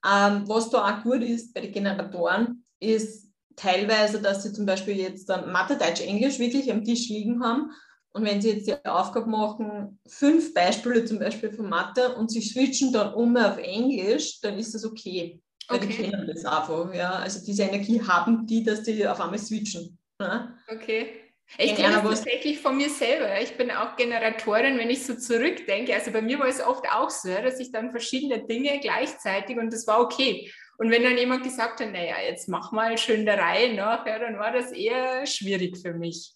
Ähm, 0.04 0.48
was 0.48 0.70
da 0.70 0.84
auch 0.84 1.02
gut 1.02 1.22
ist 1.22 1.52
bei 1.52 1.60
den 1.60 1.72
Generatoren, 1.72 2.64
ist 2.80 3.30
teilweise, 3.56 4.20
dass 4.20 4.42
sie 4.42 4.52
zum 4.52 4.66
Beispiel 4.66 4.96
jetzt 4.96 5.28
Mathe, 5.28 5.76
Deutsch, 5.76 6.00
Englisch 6.00 6.38
wirklich 6.38 6.70
am 6.70 6.84
Tisch 6.84 7.08
liegen 7.08 7.42
haben. 7.42 7.70
Und 8.12 8.24
wenn 8.24 8.40
sie 8.40 8.52
jetzt 8.52 8.66
die 8.66 8.88
Aufgabe 8.88 9.28
machen, 9.28 10.00
fünf 10.06 10.54
Beispiele 10.54 11.04
zum 11.04 11.18
Beispiel 11.18 11.52
von 11.52 11.68
Mathe 11.68 12.14
und 12.14 12.30
sie 12.30 12.40
switchen 12.40 12.90
dann 12.92 13.12
um 13.12 13.36
auf 13.36 13.58
Englisch, 13.58 14.40
dann 14.40 14.58
ist 14.58 14.74
das 14.74 14.86
okay. 14.86 15.42
Weil 15.68 15.78
okay. 15.78 15.86
die 15.88 16.10
kennen 16.10 16.26
das 16.26 16.44
einfach. 16.44 16.94
Ja? 16.94 17.10
Also 17.12 17.44
diese 17.44 17.64
Energie 17.64 18.00
haben 18.00 18.46
die, 18.46 18.62
dass 18.62 18.82
die 18.82 19.06
auf 19.06 19.20
einmal 19.20 19.38
switchen. 19.38 19.98
Ja? 20.20 20.56
Okay. 20.68 21.22
Ich 21.58 21.76
kenne 21.76 21.94
das 22.02 22.02
tatsächlich 22.02 22.58
von 22.58 22.76
mir 22.76 22.90
selber. 22.90 23.40
Ich 23.40 23.56
bin 23.56 23.70
auch 23.70 23.94
Generatorin, 23.96 24.78
wenn 24.78 24.90
ich 24.90 25.06
so 25.06 25.14
zurückdenke. 25.14 25.94
Also 25.94 26.10
bei 26.10 26.20
mir 26.20 26.38
war 26.40 26.48
es 26.48 26.60
oft 26.60 26.84
auch 26.90 27.08
so, 27.08 27.28
dass 27.28 27.60
ich 27.60 27.70
dann 27.70 27.92
verschiedene 27.92 28.44
Dinge 28.44 28.80
gleichzeitig 28.80 29.56
und 29.56 29.72
das 29.72 29.86
war 29.86 30.00
okay. 30.00 30.50
Und 30.78 30.90
wenn 30.90 31.04
dann 31.04 31.16
jemand 31.16 31.44
gesagt 31.44 31.80
hat, 31.80 31.92
naja, 31.92 32.16
jetzt 32.28 32.48
mach 32.48 32.72
mal 32.72 32.98
schön 32.98 33.24
der 33.24 33.38
Reihe 33.38 33.74
nach, 33.74 34.04
ja, 34.06 34.18
dann 34.18 34.38
war 34.38 34.52
das 34.52 34.72
eher 34.72 35.24
schwierig 35.24 35.78
für 35.78 35.94
mich. 35.94 36.34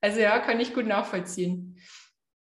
Also 0.00 0.20
ja, 0.20 0.38
kann 0.40 0.60
ich 0.60 0.74
gut 0.74 0.86
nachvollziehen. 0.86 1.78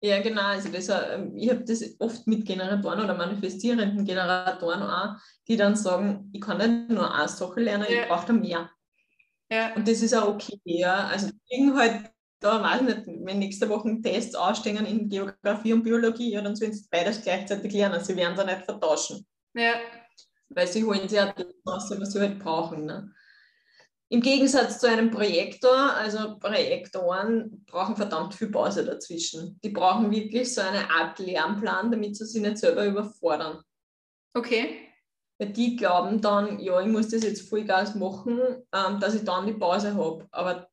Ja, 0.03 0.21
genau. 0.23 0.43
Also 0.43 0.71
das, 0.71 0.89
ähm, 0.89 1.37
ich 1.37 1.51
habe 1.51 1.63
das 1.65 1.85
oft 1.99 2.27
mit 2.27 2.47
Generatoren 2.47 3.05
oder 3.05 3.15
manifestierenden 3.15 4.05
Generatoren 4.05 4.83
auch, 4.83 5.17
die 5.47 5.57
dann 5.57 5.77
sagen, 5.77 6.31
ich 6.33 6.41
kann 6.41 6.59
nicht 6.59 6.91
nur 6.91 7.15
eine 7.15 7.29
Sache 7.29 7.61
lernen, 7.61 7.87
ja. 7.89 8.03
ich 8.03 8.09
brauche 8.09 8.27
da 8.27 8.33
mehr. 8.33 8.71
Ja. 9.51 9.75
Und 9.75 9.87
das 9.87 10.01
ist 10.01 10.15
auch 10.15 10.29
okay. 10.29 10.59
Ja. 10.65 11.09
Also 11.09 11.31
die 11.51 11.73
halt 11.75 12.11
da, 12.41 12.63
weiß 12.63 12.81
nicht, 12.83 13.03
wenn 13.07 13.39
nächste 13.39 13.69
Woche 13.69 14.01
Tests 14.03 14.35
ausstehen 14.35 14.87
in 14.87 15.09
Geografie 15.09 15.75
und 15.75 15.83
Biologie, 15.83 16.33
ja, 16.33 16.41
dann 16.41 16.57
sollen 16.57 16.73
sie 16.73 16.89
beides 16.91 17.23
gleichzeitig 17.23 17.73
lernen. 17.73 18.03
Sie 18.03 18.17
werden 18.17 18.37
sie 18.37 18.45
nicht 18.45 18.65
vertauschen. 18.65 19.27
Ja. 19.55 19.75
Weil 20.49 20.67
sie 20.67 20.83
holen 20.83 21.03
sich 21.03 21.19
ja 21.19 21.33
das 21.33 21.47
raus, 21.67 21.95
was 21.99 22.13
sie 22.13 22.21
halt 22.21 22.39
brauchen. 22.39 22.87
Ne? 22.87 23.13
Im 24.13 24.23
Gegensatz 24.23 24.81
zu 24.81 24.89
einem 24.89 25.13
Projektor, 25.13 25.95
also 25.95 26.37
Projektoren 26.41 27.65
brauchen 27.65 27.95
verdammt 27.95 28.35
viel 28.35 28.51
Pause 28.51 28.85
dazwischen. 28.85 29.61
Die 29.63 29.69
brauchen 29.69 30.11
wirklich 30.11 30.53
so 30.53 30.63
eine 30.63 30.91
Art 30.91 31.21
Lernplan, 31.21 31.93
damit 31.93 32.17
sie 32.17 32.27
sich 32.27 32.43
nicht 32.43 32.59
selber 32.59 32.85
überfordern. 32.87 33.63
Okay. 34.35 34.89
Weil 35.39 35.53
die 35.53 35.77
glauben 35.77 36.21
dann, 36.21 36.59
ja, 36.59 36.81
ich 36.81 36.89
muss 36.89 37.09
das 37.09 37.23
jetzt 37.23 37.49
Vollgas 37.49 37.95
machen, 37.95 38.41
ähm, 38.73 38.99
dass 38.99 39.15
ich 39.15 39.25
dann 39.25 39.47
die 39.47 39.53
Pause 39.53 39.95
habe. 39.95 40.27
Aber 40.33 40.69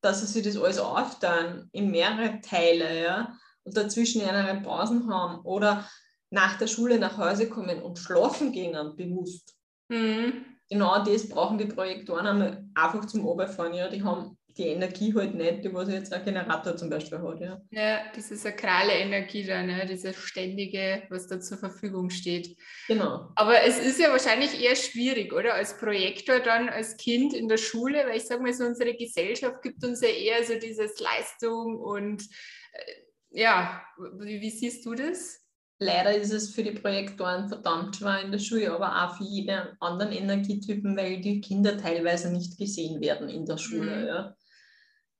dass 0.00 0.20
sie 0.20 0.26
sich 0.26 0.42
das 0.42 0.60
alles 0.60 0.80
aufteilen 0.80 1.68
in 1.70 1.92
mehrere 1.92 2.40
Teile, 2.40 3.00
ja, 3.00 3.38
und 3.62 3.76
dazwischen 3.76 4.22
eine 4.22 4.60
Pausen 4.60 5.08
haben 5.08 5.40
oder 5.44 5.88
nach 6.30 6.58
der 6.58 6.66
Schule 6.66 6.98
nach 6.98 7.16
Hause 7.16 7.48
kommen 7.48 7.80
und 7.80 8.00
schlafen 8.00 8.50
gehen 8.50 8.74
bewusst. 8.96 9.54
Mhm 9.88 10.55
genau 10.68 11.04
das 11.04 11.28
brauchen 11.28 11.58
die 11.58 11.66
Projektoren 11.66 12.72
einfach 12.74 13.04
zum 13.06 13.26
Oberfahren. 13.26 13.74
Ja. 13.74 13.88
Die 13.88 14.02
haben 14.02 14.36
die 14.56 14.68
Energie 14.68 15.14
halt 15.14 15.34
nicht, 15.34 15.64
die 15.64 15.74
was 15.74 15.90
jetzt 15.90 16.12
ein 16.12 16.24
Generator 16.24 16.76
zum 16.76 16.88
Beispiel 16.88 17.18
hat. 17.18 17.40
Ja, 17.40 17.60
ja 17.70 18.00
diese 18.14 18.36
sakrale 18.36 18.92
Energie 18.92 19.44
da, 19.44 19.62
ne? 19.62 19.86
diese 19.86 20.14
ständige, 20.14 21.02
was 21.10 21.26
da 21.26 21.38
zur 21.40 21.58
Verfügung 21.58 22.08
steht. 22.08 22.56
Genau. 22.88 23.30
Aber 23.34 23.62
es 23.64 23.78
ist 23.78 24.00
ja 24.00 24.10
wahrscheinlich 24.10 24.62
eher 24.62 24.76
schwierig, 24.76 25.32
oder? 25.32 25.54
Als 25.54 25.76
Projektor 25.76 26.40
dann 26.40 26.68
als 26.68 26.96
Kind 26.96 27.34
in 27.34 27.48
der 27.48 27.58
Schule, 27.58 28.06
weil 28.06 28.16
ich 28.16 28.26
sage 28.26 28.42
mal 28.42 28.52
so, 28.54 28.64
unsere 28.64 28.94
Gesellschaft 28.94 29.62
gibt 29.62 29.84
uns 29.84 30.00
ja 30.00 30.08
eher 30.08 30.42
so 30.44 30.58
dieses 30.58 30.98
Leistung 31.00 31.78
und 31.78 32.22
äh, 32.72 32.92
ja, 33.30 33.82
wie, 34.18 34.40
wie 34.40 34.50
siehst 34.50 34.86
du 34.86 34.94
das? 34.94 35.45
Leider 35.78 36.16
ist 36.16 36.32
es 36.32 36.54
für 36.54 36.62
die 36.62 36.72
Projektoren 36.72 37.48
verdammt 37.48 37.96
schwer 37.96 38.22
in 38.22 38.32
der 38.32 38.38
Schule, 38.38 38.72
aber 38.72 39.04
auch 39.04 39.16
für 39.16 39.24
jeden 39.24 39.60
anderen 39.80 40.12
Energietypen, 40.12 40.96
weil 40.96 41.20
die 41.20 41.40
Kinder 41.42 41.76
teilweise 41.76 42.32
nicht 42.32 42.56
gesehen 42.56 43.00
werden 43.00 43.28
in 43.28 43.44
der 43.44 43.58
Schule. 43.58 43.96
Mhm. 43.96 44.06
Ja. 44.06 44.36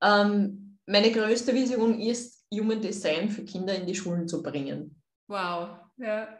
Ähm, 0.02 0.78
meine 0.86 1.10
größte 1.10 1.52
Vision 1.54 2.00
ist, 2.00 2.46
Human 2.54 2.80
Design 2.80 3.28
für 3.28 3.44
Kinder 3.44 3.74
in 3.74 3.86
die 3.86 3.94
Schulen 3.94 4.28
zu 4.28 4.42
bringen. 4.42 5.02
Wow, 5.26 5.78
ja. 5.96 6.38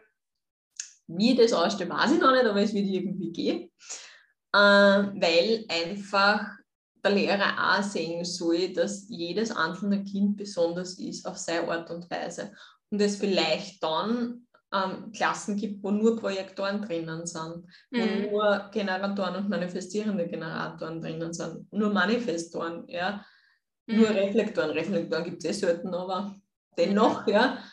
Wie 1.07 1.35
das 1.35 1.53
aussteht, 1.53 1.89
weiß 1.89 2.13
ich 2.13 2.19
noch 2.19 2.31
nicht, 2.31 2.45
aber 2.45 2.61
es 2.61 2.73
wird 2.73 2.87
irgendwie 2.87 3.31
gehen. 3.31 3.71
Äh, 4.53 4.57
weil 4.57 5.65
einfach 5.69 6.47
der 7.03 7.11
Lehrer 7.11 7.77
auch 7.77 7.83
sehen 7.83 8.25
soll, 8.25 8.73
dass 8.73 9.07
jedes 9.09 9.51
einzelne 9.51 10.03
Kind 10.03 10.37
besonders 10.37 10.97
ist 10.97 11.25
auf 11.25 11.37
seine 11.37 11.67
Art 11.67 11.89
und 11.91 12.09
Weise. 12.09 12.51
Und 12.89 13.01
es 13.01 13.17
vielleicht 13.17 13.83
dann 13.83 14.47
ähm, 14.73 15.11
Klassen 15.11 15.55
gibt, 15.57 15.83
wo 15.83 15.91
nur 15.91 16.17
Projektoren 16.17 16.81
drinnen 16.81 17.25
sind, 17.25 17.65
wo 17.91 18.05
mhm. 18.05 18.31
nur 18.31 18.69
Generatoren 18.71 19.35
und 19.35 19.49
manifestierende 19.49 20.27
Generatoren 20.27 21.01
drinnen 21.01 21.33
sind, 21.33 21.71
nur 21.71 21.91
Manifestoren, 21.91 22.85
ja, 22.87 23.25
mhm. 23.87 23.97
nur 23.97 24.09
Reflektoren. 24.09 24.71
Reflektoren 24.71 25.23
gibt 25.23 25.43
es 25.43 25.49
eh 25.49 25.53
selten, 25.53 25.93
aber 25.93 26.35
dennoch, 26.77 27.27
ja, 27.27 27.63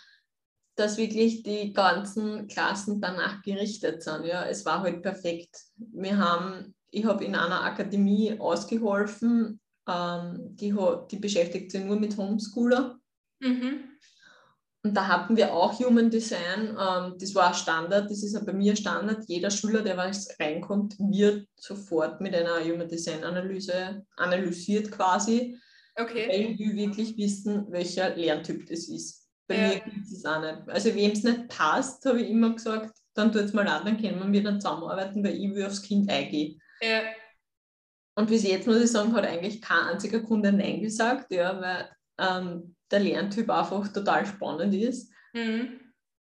dass 0.76 0.96
wirklich 0.96 1.42
die 1.42 1.72
ganzen 1.72 2.48
Klassen 2.48 3.00
danach 3.00 3.42
gerichtet 3.42 4.02
sind. 4.02 4.24
Ja, 4.24 4.44
es 4.44 4.64
war 4.64 4.82
halt 4.82 5.02
perfekt. 5.02 5.56
Wir 5.76 6.18
haben, 6.18 6.74
ich 6.90 7.04
habe 7.04 7.24
in 7.24 7.34
einer 7.34 7.62
Akademie 7.62 8.38
ausgeholfen, 8.38 9.60
ähm, 9.88 10.56
die, 10.56 10.74
die 11.10 11.18
beschäftigt 11.18 11.70
sich 11.70 11.84
nur 11.84 11.98
mit 11.98 12.16
Homeschooler. 12.16 12.98
Mhm. 13.40 13.93
Und 14.84 14.94
da 14.94 15.08
hatten 15.08 15.34
wir 15.34 15.54
auch 15.54 15.78
Human 15.80 16.10
Design. 16.10 16.76
Ähm, 16.78 17.14
das 17.18 17.34
war 17.34 17.54
Standard, 17.54 18.10
das 18.10 18.22
ist 18.22 18.44
bei 18.44 18.52
mir 18.52 18.76
Standard. 18.76 19.24
Jeder 19.26 19.50
Schüler, 19.50 19.80
der 19.80 19.96
was 19.96 20.28
reinkommt, 20.38 20.96
wird 20.98 21.48
sofort 21.56 22.20
mit 22.20 22.34
einer 22.34 22.62
Human 22.62 22.86
Design 22.86 23.24
Analyse 23.24 24.04
analysiert 24.16 24.92
quasi. 24.92 25.58
Okay. 25.96 26.28
Weil 26.28 26.58
wir 26.58 26.76
wirklich 26.76 27.16
wissen, 27.16 27.66
welcher 27.70 28.14
Lerntyp 28.14 28.66
das 28.66 28.88
ist. 28.88 29.26
Bei 29.46 29.56
ja. 29.56 29.68
mir 29.68 29.80
gibt 29.80 30.06
es 30.06 30.24
auch 30.26 30.40
nicht. 30.40 30.68
Also 30.68 30.94
wem 30.94 31.12
es 31.12 31.22
nicht 31.22 31.48
passt, 31.48 32.04
habe 32.04 32.20
ich 32.20 32.28
immer 32.28 32.54
gesagt, 32.54 32.94
dann 33.14 33.32
tut 33.32 33.42
es 33.42 33.52
mal 33.54 33.66
an, 33.66 33.86
dann 33.86 34.00
können 34.00 34.18
wir 34.18 34.38
wieder 34.38 34.58
zusammenarbeiten, 34.58 35.24
weil 35.24 35.34
ich 35.34 35.54
will 35.54 35.64
aufs 35.64 35.82
Kind 35.82 36.10
eingehen. 36.10 36.60
Ja. 36.82 37.02
Und 38.16 38.28
bis 38.28 38.42
jetzt 38.42 38.66
muss 38.66 38.82
ich 38.82 38.90
sagen, 38.90 39.14
hat 39.14 39.24
eigentlich 39.24 39.62
kein 39.62 39.94
einziger 39.94 40.20
Kunde 40.20 40.52
Nein 40.52 40.82
gesagt, 40.82 41.32
ja, 41.32 41.58
weil 41.58 41.88
ähm, 42.18 42.74
der 42.94 43.00
Lerntyp 43.00 43.50
einfach 43.50 43.86
total 43.88 44.24
spannend 44.24 44.74
ist. 44.74 45.12
Mhm. 45.34 45.80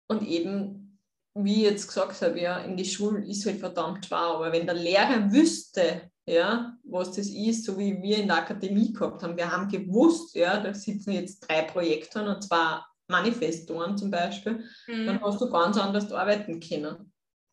Und 0.08 0.22
eben, 0.26 0.98
wie 1.34 1.64
ich 1.64 1.70
jetzt 1.70 1.86
gesagt 1.88 2.20
habe, 2.22 2.40
ja, 2.40 2.58
in 2.58 2.76
die 2.76 2.84
Schule 2.84 3.24
ist 3.24 3.46
halt 3.46 3.60
verdammt 3.60 4.04
schwer, 4.04 4.18
aber 4.18 4.52
wenn 4.52 4.66
der 4.66 4.74
Lehrer 4.74 5.32
wüsste, 5.32 6.10
ja, 6.28 6.76
was 6.82 7.12
das 7.12 7.28
ist, 7.28 7.64
so 7.64 7.78
wie 7.78 8.02
wir 8.02 8.18
in 8.18 8.28
der 8.28 8.38
Akademie 8.38 8.92
gehabt 8.92 9.22
haben, 9.22 9.36
wir 9.36 9.50
haben 9.50 9.68
gewusst, 9.68 10.34
ja, 10.34 10.60
da 10.60 10.74
sitzen 10.74 11.12
jetzt 11.12 11.40
drei 11.40 11.62
Projektoren 11.62 12.28
und 12.28 12.42
zwar 12.42 12.86
Manifestoren 13.08 13.96
zum 13.96 14.10
Beispiel, 14.10 14.64
mhm. 14.88 15.06
dann 15.06 15.22
hast 15.22 15.40
du 15.40 15.48
ganz 15.48 15.78
anders 15.78 16.10
arbeiten 16.10 16.58
können. 16.58 17.12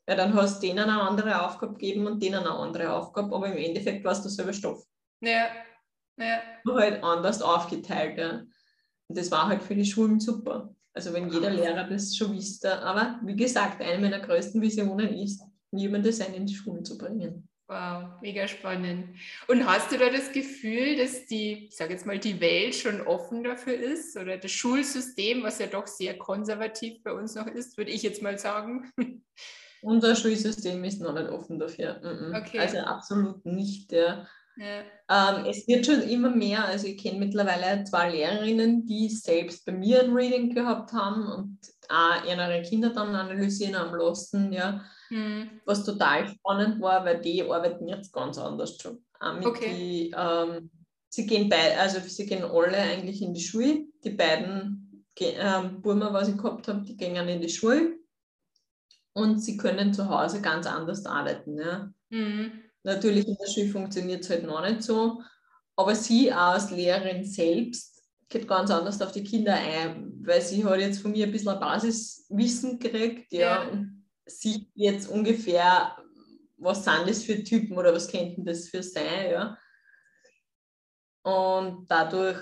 Ja, 0.09 0.15
dann 0.15 0.33
hast 0.33 0.61
du 0.61 0.67
denen 0.67 0.89
eine 0.89 1.01
andere 1.01 1.45
Aufgabe 1.45 1.73
gegeben 1.73 2.07
und 2.07 2.21
denen 2.21 2.39
eine 2.39 2.51
andere 2.51 2.91
Aufgabe, 2.91 3.33
aber 3.33 3.47
im 3.47 3.57
Endeffekt 3.57 4.03
war 4.03 4.13
es 4.13 4.21
derselbe 4.21 4.53
Stoff. 4.53 4.83
Ja, 5.21 5.47
ja. 6.17 6.41
Nur 6.65 6.79
halt 6.79 7.03
anders 7.03 7.41
aufgeteilt. 7.41 8.17
Ja. 8.17 8.43
Und 9.07 9.17
das 9.17 9.31
war 9.31 9.47
halt 9.47 9.63
für 9.63 9.75
die 9.75 9.85
Schulen 9.85 10.19
super. 10.19 10.73
Also 10.93 11.13
wenn 11.13 11.29
jeder 11.29 11.49
Lehrer 11.49 11.85
das 11.85 12.15
schon 12.15 12.33
wüsste. 12.33 12.79
Aber 12.81 13.19
wie 13.23 13.35
gesagt, 13.35 13.81
eine 13.81 13.99
meiner 13.99 14.19
größten 14.19 14.61
Visionen 14.61 15.13
ist, 15.13 15.41
Human 15.71 16.03
Design 16.03 16.33
in 16.33 16.45
die 16.45 16.55
Schulen 16.55 16.85
zu 16.85 16.97
bringen. 16.97 17.47
Wow, 17.67 18.21
mega 18.21 18.47
spannend. 18.47 19.15
Und 19.47 19.65
hast 19.65 19.91
du 19.91 19.97
da 19.97 20.09
das 20.09 20.31
Gefühl, 20.31 20.97
dass 20.97 21.25
die, 21.25 21.67
ich 21.67 21.75
sage 21.75 21.93
jetzt 21.93 22.05
mal, 22.05 22.19
die 22.19 22.39
Welt 22.39 22.75
schon 22.75 23.01
offen 23.01 23.43
dafür 23.43 23.73
ist 23.73 24.15
oder 24.17 24.37
das 24.37 24.51
Schulsystem, 24.51 25.43
was 25.43 25.59
ja 25.59 25.67
doch 25.67 25.87
sehr 25.87 26.17
konservativ 26.17 27.01
bei 27.03 27.13
uns 27.13 27.35
noch 27.35 27.47
ist, 27.47 27.77
würde 27.77 27.91
ich 27.91 28.03
jetzt 28.03 28.21
mal 28.21 28.37
sagen? 28.37 28.91
Unser 29.81 30.15
Schulsystem 30.15 30.83
ist 30.83 31.01
noch 31.01 31.13
nicht 31.13 31.29
offen 31.29 31.57
dafür. 31.57 31.99
Okay. 32.35 32.59
Also 32.59 32.77
absolut 32.79 33.45
nicht. 33.45 33.91
Ja. 33.91 34.27
Ja. 34.55 34.81
Ähm, 35.09 35.45
es 35.45 35.67
wird 35.67 35.85
schon 35.85 36.01
immer 36.01 36.29
mehr, 36.29 36.65
also 36.65 36.87
ich 36.87 37.01
kenne 37.01 37.19
mittlerweile 37.19 37.83
zwei 37.85 38.11
Lehrerinnen, 38.11 38.85
die 38.85 39.09
selbst 39.09 39.65
bei 39.65 39.71
mir 39.71 40.03
ein 40.03 40.13
Reading 40.13 40.53
gehabt 40.53 40.93
haben 40.93 41.25
und 41.27 41.59
auch 41.89 42.23
ihre 42.25 42.61
Kinder 42.61 42.89
dann 42.89 43.15
analysieren 43.15 43.75
am 43.75 43.95
lassen, 43.95 44.53
ja. 44.53 44.83
Mhm. 45.09 45.61
Was 45.65 45.83
total 45.83 46.27
spannend 46.27 46.81
war, 46.81 47.03
weil 47.05 47.21
die 47.21 47.43
arbeiten 47.43 47.87
jetzt 47.87 48.13
ganz 48.13 48.37
anders 48.37 48.77
schon. 48.81 49.03
okay. 49.19 49.73
Die, 49.75 50.15
ähm, 50.15 50.69
sie 51.09 51.25
gehen 51.25 51.49
beide, 51.49 51.77
also 51.79 51.99
sie 51.99 52.25
gehen 52.25 52.43
alle 52.43 52.77
eigentlich 52.77 53.21
in 53.21 53.33
die 53.33 53.41
Schule. 53.41 53.85
Die 54.03 54.11
beiden 54.11 55.05
ähm, 55.19 55.81
Burma, 55.81 56.11
was 56.13 56.29
ich 56.29 56.37
gehabt 56.37 56.67
habe, 56.67 56.81
die 56.81 56.97
gehen 56.97 57.15
in 57.27 57.41
die 57.41 57.49
Schule 57.49 57.97
und 59.13 59.39
sie 59.39 59.57
können 59.57 59.93
zu 59.93 60.09
Hause 60.09 60.41
ganz 60.41 60.65
anders 60.65 61.05
arbeiten. 61.05 61.57
Ja. 61.57 61.93
Mhm. 62.09 62.63
Natürlich 62.83 63.27
in 63.27 63.35
der 63.35 63.51
Schule 63.51 63.69
funktioniert 63.69 64.23
es 64.23 64.29
halt 64.29 64.43
noch 64.43 64.61
nicht 64.61 64.83
so, 64.83 65.21
aber 65.75 65.95
sie 65.95 66.31
als 66.31 66.71
Lehrerin 66.71 67.25
selbst 67.25 68.03
geht 68.29 68.47
ganz 68.47 68.71
anders 68.71 69.01
auf 69.01 69.11
die 69.11 69.23
Kinder 69.23 69.53
ein, 69.53 70.13
weil 70.25 70.41
sie 70.41 70.65
hat 70.65 70.79
jetzt 70.79 71.01
von 71.01 71.11
mir 71.11 71.25
ein 71.25 71.31
bisschen 71.31 71.49
ein 71.49 71.59
Basiswissen 71.59 72.79
gekriegt, 72.79 73.31
ja, 73.31 73.63
ja. 73.63 73.69
und 73.69 74.05
sieht 74.25 74.69
jetzt 74.73 75.07
ungefähr, 75.07 75.95
was 76.57 76.83
sind 76.83 77.07
das 77.07 77.23
für 77.23 77.43
Typen 77.43 77.77
oder 77.77 77.93
was 77.93 78.07
könnten 78.07 78.45
das 78.45 78.69
für 78.69 78.83
sein, 78.83 79.31
ja. 79.31 79.57
Und 81.23 81.89
dadurch 81.89 82.39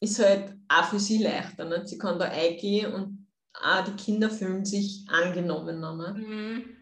ist 0.00 0.18
halt 0.18 0.56
auch 0.68 0.84
für 0.84 0.98
sie 0.98 1.18
leichter. 1.22 1.64
Ne? 1.64 1.86
Sie 1.86 1.98
kann 1.98 2.18
da 2.18 2.26
eingehen 2.26 2.92
und 2.92 3.28
auch 3.54 3.84
die 3.84 3.92
Kinder 3.92 4.30
fühlen 4.30 4.64
sich 4.64 5.04
angenommen. 5.08 5.80
Ne? 5.80 6.14
Mhm. 6.16 6.81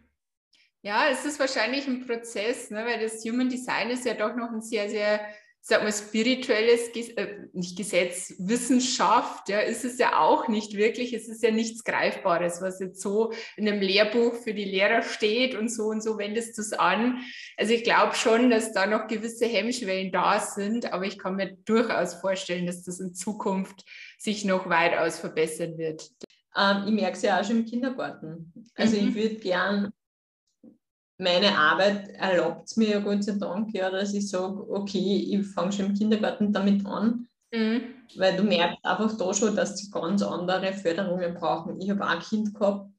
Ja, 0.83 1.09
es 1.11 1.27
ist 1.27 1.39
wahrscheinlich 1.39 1.87
ein 1.87 2.07
Prozess, 2.07 2.71
ne, 2.71 2.85
weil 2.87 3.01
das 3.01 3.23
Human 3.25 3.51
Design 3.51 3.91
ist 3.91 4.07
ja 4.07 4.15
doch 4.15 4.35
noch 4.35 4.51
ein 4.51 4.63
sehr, 4.63 4.89
sehr, 4.89 5.21
sag 5.61 5.83
mal, 5.83 5.93
spirituelles, 5.93 6.89
äh, 6.95 7.49
nicht 7.53 7.77
Gesetz, 7.77 8.35
Wissenschaft, 8.39 9.51
ja, 9.51 9.61
ist 9.61 9.85
es 9.85 9.99
ja 9.99 10.19
auch 10.19 10.49
nicht 10.49 10.75
wirklich. 10.75 11.13
Es 11.13 11.29
ist 11.29 11.43
ja 11.43 11.51
nichts 11.51 11.85
Greifbares, 11.85 12.63
was 12.63 12.81
jetzt 12.81 13.03
so 13.03 13.31
in 13.59 13.69
einem 13.69 13.83
Lehrbuch 13.83 14.33
für 14.37 14.55
die 14.55 14.65
Lehrer 14.65 15.03
steht 15.03 15.55
und 15.55 15.69
so 15.69 15.89
und 15.89 16.03
so 16.03 16.17
wendest 16.17 16.57
du 16.57 16.63
es 16.63 16.73
an. 16.73 17.21
Also 17.59 17.75
ich 17.75 17.85
glaube 17.85 18.15
schon, 18.15 18.49
dass 18.49 18.73
da 18.73 18.87
noch 18.87 19.07
gewisse 19.07 19.45
Hemmschwellen 19.45 20.13
da 20.13 20.41
sind, 20.41 20.95
aber 20.95 21.05
ich 21.05 21.19
kann 21.19 21.37
mir 21.37 21.59
durchaus 21.67 22.15
vorstellen, 22.15 22.65
dass 22.65 22.85
das 22.85 23.01
in 23.01 23.15
Zukunft 23.15 23.85
sich 24.17 24.47
noch 24.47 24.71
weitaus 24.71 25.19
verbessern 25.19 25.77
wird. 25.77 26.09
Ähm, 26.57 26.85
ich 26.87 26.93
merke 26.95 27.19
es 27.19 27.23
ja 27.23 27.39
auch 27.39 27.45
schon 27.45 27.59
im 27.59 27.67
Kindergarten. 27.67 28.51
Also 28.77 28.97
mhm. 28.97 29.09
ich 29.09 29.15
würde 29.15 29.35
gern 29.35 29.93
meine 31.21 31.57
Arbeit 31.57 32.09
erlaubt 32.15 32.69
es 32.69 32.77
mir 32.77 32.89
ja 32.89 33.01
Gott 33.01 33.23
sei 33.23 33.33
Dank, 33.33 33.73
ja, 33.75 33.91
dass 33.91 34.15
ich 34.15 34.29
sage, 34.29 34.69
okay, 34.71 35.29
ich 35.31 35.47
fange 35.47 35.73
schon 35.73 35.87
im 35.87 35.95
Kindergarten 35.95 36.53
damit 36.53 36.85
an, 36.87 37.29
mhm. 37.53 37.83
weil 38.17 38.37
du 38.37 38.43
merkst 38.43 38.85
einfach 38.85 39.17
da 39.17 39.35
schon, 39.35 39.55
dass 39.55 39.77
sie 39.77 39.91
ganz 39.91 40.23
andere 40.23 40.73
Förderungen 40.73 41.35
brauchen. 41.35 41.81
Ich 41.81 41.91
habe 41.91 42.05
auch 42.05 42.11
ein 42.11 42.21
Kind 42.21 42.55
gehabt, 42.55 42.91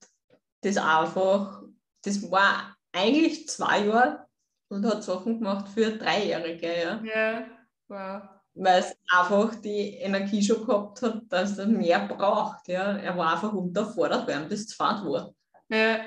das 0.61 0.77
einfach, 0.77 1.63
das 2.03 2.31
war 2.31 2.75
eigentlich 2.91 3.49
zwei 3.49 3.85
Jahre 3.85 4.25
und 4.69 4.85
hat 4.85 5.03
Sachen 5.03 5.39
gemacht 5.39 5.67
für 5.69 5.91
Dreijährige. 5.91 6.67
Ja, 6.67 7.03
ja. 7.03 7.45
wow. 7.87 8.21
Weil 8.53 8.81
es 8.81 8.95
einfach 9.09 9.55
die 9.55 9.95
Energie 9.95 10.43
schon 10.43 10.65
gehabt 10.65 11.01
hat, 11.01 11.21
dass 11.29 11.57
er 11.57 11.67
mehr 11.67 12.05
braucht. 12.07 12.67
Ja. 12.67 12.97
Er 12.97 13.17
war 13.17 13.33
einfach 13.33 13.53
unterfordert, 13.53 14.27
weil 14.27 14.41
ihm 14.41 14.49
das 14.49 14.67
zweit 14.67 15.03
war. 15.05 15.33
Ja. 15.69 16.01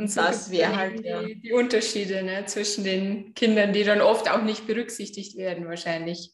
Und 0.00 0.10
so 0.10 0.22
das 0.22 0.50
wäre 0.50 0.74
halt 0.74 1.00
die, 1.00 1.08
ja. 1.08 1.22
die 1.22 1.52
Unterschiede 1.52 2.22
ne, 2.22 2.46
zwischen 2.46 2.84
den 2.84 3.34
Kindern, 3.34 3.74
die 3.74 3.84
dann 3.84 4.00
oft 4.00 4.30
auch 4.30 4.40
nicht 4.40 4.66
berücksichtigt 4.66 5.36
werden, 5.36 5.68
wahrscheinlich. 5.68 6.32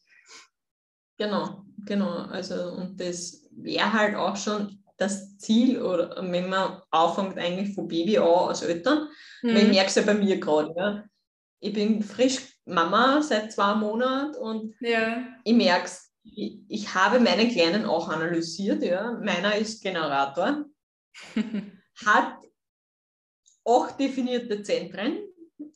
Genau, 1.19 1.65
genau. 1.85 2.13
Also, 2.27 2.71
und 2.71 3.01
das 3.01 3.43
wäre 3.51 3.93
halt 3.93 4.15
auch 4.15 4.37
schon 4.37 4.85
das 4.99 5.37
Ziel, 5.39 5.83
oder 5.83 6.15
wenn 6.31 6.49
man 6.49 6.81
anfängt, 6.93 7.39
eigentlich 7.39 7.75
von 7.75 7.89
Baby 7.89 8.19
an 8.19 8.49
als 8.49 8.63
Eltern, 8.63 9.09
mhm. 9.43 9.57
ich 9.57 9.69
merke 9.69 9.89
es 9.89 9.97
ja 9.97 10.03
bei 10.03 10.15
mir 10.15 10.39
gerade. 10.39 10.73
Ja. 10.77 11.05
Ich 11.59 11.73
bin 11.73 12.05
frisch 12.05 12.39
Mama 12.67 13.21
seit 13.21 13.53
zwei 13.53 13.75
Monaten 13.75 14.37
und 14.37 14.77
ja. 14.79 15.27
ich 15.43 15.55
merke 15.55 15.87
es, 15.87 16.13
ich, 16.23 16.61
ich 16.69 16.95
habe 16.95 17.19
meine 17.19 17.49
Kleinen 17.49 17.85
auch 17.85 18.09
analysiert. 18.11 18.85
Ja. 18.85 19.19
Meiner 19.25 19.57
ist 19.57 19.83
Generator, 19.83 20.67
hat 22.07 22.46
acht 23.67 23.99
definierte 23.99 24.63
Zentren 24.63 25.19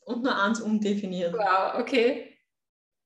und 0.05 0.23
nur 0.23 0.43
eins 0.43 0.61
undefiniert. 0.61 1.35
Wow, 1.35 1.81
okay. 1.81 2.37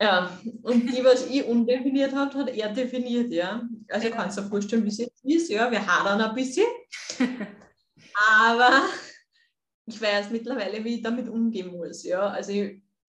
Ja, 0.01 0.39
und 0.63 0.91
die, 0.91 1.05
was 1.05 1.27
ich 1.29 1.45
undefiniert 1.45 2.15
habe, 2.15 2.35
hat 2.35 2.51
er 2.51 2.73
definiert, 2.73 3.31
ja. 3.31 3.63
Also 3.89 4.09
ja. 4.09 4.15
kannst 4.15 4.37
du 4.37 4.43
dir 4.43 4.49
vorstellen, 4.49 4.85
wie 4.85 4.89
es 4.89 4.99
jetzt 4.99 5.25
ist, 5.25 5.49
ja. 5.51 5.71
Wir 5.71 5.87
hadern 5.87 6.21
ein 6.21 6.35
bisschen. 6.35 6.67
Aber 8.39 8.85
ich 9.87 10.01
weiß 10.01 10.31
mittlerweile, 10.31 10.85
wie 10.85 10.97
ich 10.97 11.03
damit 11.03 11.29
umgehen 11.29 11.73
muss, 11.73 12.03
ja. 12.03 12.29
Also 12.29 12.53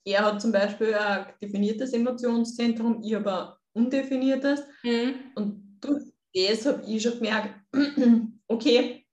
er 0.05 0.25
hat 0.25 0.41
zum 0.41 0.51
Beispiel 0.51 0.93
ein 0.93 1.25
definiertes 1.41 1.93
Emotionszentrum, 1.93 3.01
ich 3.03 3.15
habe 3.15 3.33
ein 3.33 3.53
undefiniertes. 3.73 4.61
Mhm. 4.83 5.15
Und 5.35 5.77
durch 5.81 6.03
das 6.33 6.65
habe 6.65 6.83
ich 6.85 7.01
schon 7.01 7.13
gemerkt, 7.13 7.55
okay, 8.47 9.05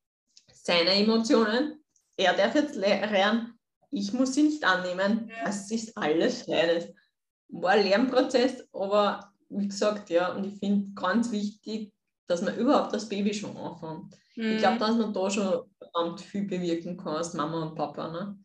seine 0.52 0.90
Emotionen 0.90 1.81
er 2.22 2.34
darf 2.34 2.54
jetzt 2.54 2.74
lernen, 2.74 3.58
ich 3.90 4.12
muss 4.12 4.34
sie 4.34 4.44
nicht 4.44 4.64
annehmen. 4.64 5.28
Ja. 5.28 5.44
Das 5.44 5.70
ist 5.70 5.96
alles 5.96 6.42
Feines. 6.42 6.92
War 7.48 7.72
ein 7.72 7.86
Lernprozess, 7.86 8.66
aber 8.72 9.32
wie 9.50 9.68
gesagt, 9.68 10.08
ja, 10.08 10.32
und 10.32 10.46
ich 10.46 10.58
finde 10.58 10.92
ganz 10.94 11.30
wichtig, 11.30 11.92
dass 12.26 12.40
man 12.40 12.56
überhaupt 12.56 12.94
das 12.94 13.08
Baby 13.08 13.34
schon 13.34 13.56
anfängt. 13.56 14.16
Mhm. 14.36 14.52
Ich 14.52 14.58
glaube, 14.58 14.78
dass 14.78 14.96
man 14.96 15.12
da 15.12 15.30
schon 15.30 15.70
verdammt 15.76 16.20
viel 16.22 16.46
bewirken 16.46 16.96
kann 16.96 17.16
als 17.16 17.34
Mama 17.34 17.62
und 17.64 17.74
Papa. 17.74 18.08
Ne? 18.08 18.38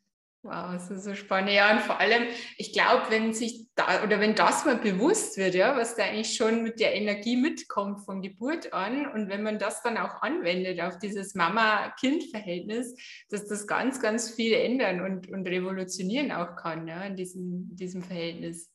Wow, 0.48 0.72
das 0.72 0.90
ist 0.90 1.04
so 1.04 1.14
spannend. 1.14 1.52
Ja, 1.52 1.74
und 1.74 1.82
vor 1.82 2.00
allem, 2.00 2.24
ich 2.56 2.72
glaube, 2.72 3.08
wenn 3.10 3.34
sich 3.34 3.68
da 3.76 4.02
oder 4.06 4.22
wenn 4.22 4.34
das 4.34 4.64
mal 4.64 4.78
bewusst 4.78 5.36
wird, 5.36 5.56
ja, 5.56 5.76
was 5.76 5.98
da 5.98 6.04
eigentlich 6.04 6.38
schon 6.38 6.64
mit 6.64 6.80
der 6.80 6.96
Energie 6.96 7.36
mitkommt 7.36 8.06
von 8.06 8.22
Geburt 8.22 8.72
an 8.72 9.12
und 9.12 9.28
wenn 9.28 9.44
man 9.44 9.60
das 9.60 9.84
dann 9.84 9.98
auch 9.98 10.22
anwendet 10.22 10.80
auf 10.80 11.00
dieses 11.00 11.36
Mama-Kind-Verhältnis, 11.36 12.96
dass 13.30 13.46
das 13.48 13.68
ganz, 13.68 14.00
ganz 14.00 14.30
viel 14.30 14.54
ändern 14.54 15.02
und, 15.02 15.30
und 15.30 15.46
revolutionieren 15.46 16.32
auch 16.32 16.56
kann, 16.56 16.88
ja, 16.88 17.04
in 17.04 17.18
diesem, 17.18 17.76
diesem 17.76 18.02
Verhältnis. 18.02 18.72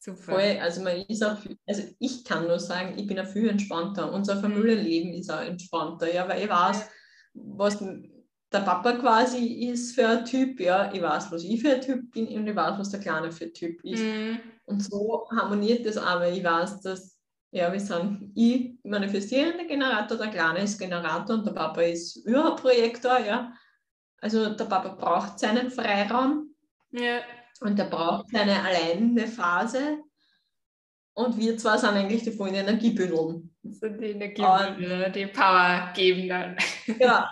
Super. 0.00 0.32
Voll, 0.32 0.58
also 0.60 0.82
man 0.82 0.96
ist 1.02 1.22
auch, 1.22 1.38
also 1.64 1.84
ich 2.00 2.24
kann 2.24 2.48
nur 2.48 2.58
sagen, 2.58 2.98
ich 2.98 3.06
bin 3.06 3.20
auch 3.20 3.26
viel 3.26 3.48
entspannter. 3.48 4.12
Unser 4.12 4.34
mhm. 4.34 4.40
Familienleben 4.40 5.14
ist 5.14 5.30
auch 5.30 5.42
entspannter, 5.42 6.12
ja, 6.12 6.28
weil 6.28 6.42
ich 6.42 6.48
weiß, 6.48 6.88
was 7.34 7.80
der 8.52 8.60
Papa 8.60 8.92
quasi 8.92 9.68
ist 9.70 9.94
für 9.94 10.08
ein 10.08 10.24
Typ, 10.24 10.60
ja, 10.60 10.92
ich 10.92 11.02
weiß, 11.02 11.32
was 11.32 11.42
ich 11.42 11.60
für 11.60 11.74
ein 11.74 11.80
Typ 11.80 12.12
bin 12.12 12.28
und 12.28 12.46
ich 12.46 12.54
weiß, 12.54 12.78
was 12.78 12.90
der 12.90 13.00
Kleine 13.00 13.32
für 13.32 13.44
ein 13.44 13.52
Typ 13.54 13.82
ist. 13.84 14.02
Mhm. 14.02 14.38
Und 14.66 14.82
so 14.82 15.28
harmoniert 15.30 15.84
das 15.84 15.96
weil 15.96 16.36
ich 16.36 16.44
weiß, 16.44 16.80
dass, 16.80 17.18
ja, 17.50 17.72
wir 17.72 17.80
sind 17.80 18.32
ich 18.34 18.78
manifestierender 18.84 19.64
Generator, 19.64 20.16
der 20.16 20.28
Kleine 20.28 20.60
ist 20.60 20.78
Generator 20.78 21.36
und 21.36 21.46
der 21.46 21.52
Papa 21.52 21.82
ist 21.82 22.16
Überprojektor, 22.24 23.18
ja. 23.20 23.52
Also 24.20 24.54
der 24.54 24.64
Papa 24.64 24.90
braucht 24.90 25.38
seinen 25.38 25.70
Freiraum 25.70 26.54
ja. 26.90 27.20
und 27.60 27.78
er 27.78 27.86
braucht 27.86 28.30
seine 28.30 28.62
alleine 28.62 29.26
Phase. 29.26 29.98
Und 31.14 31.36
wir 31.38 31.56
zwei 31.56 31.78
sind 31.78 31.90
eigentlich 31.90 32.24
die 32.24 32.32
vollen 32.32 32.54
Energiebündel. 32.54 33.42
Das 33.62 33.78
sind 33.78 34.00
die 34.00 34.10
Energiebündel, 34.10 35.12
die 35.12 35.26
Power 35.26 35.90
geben 35.94 36.28
dann. 36.28 36.56
Ja, 36.98 37.30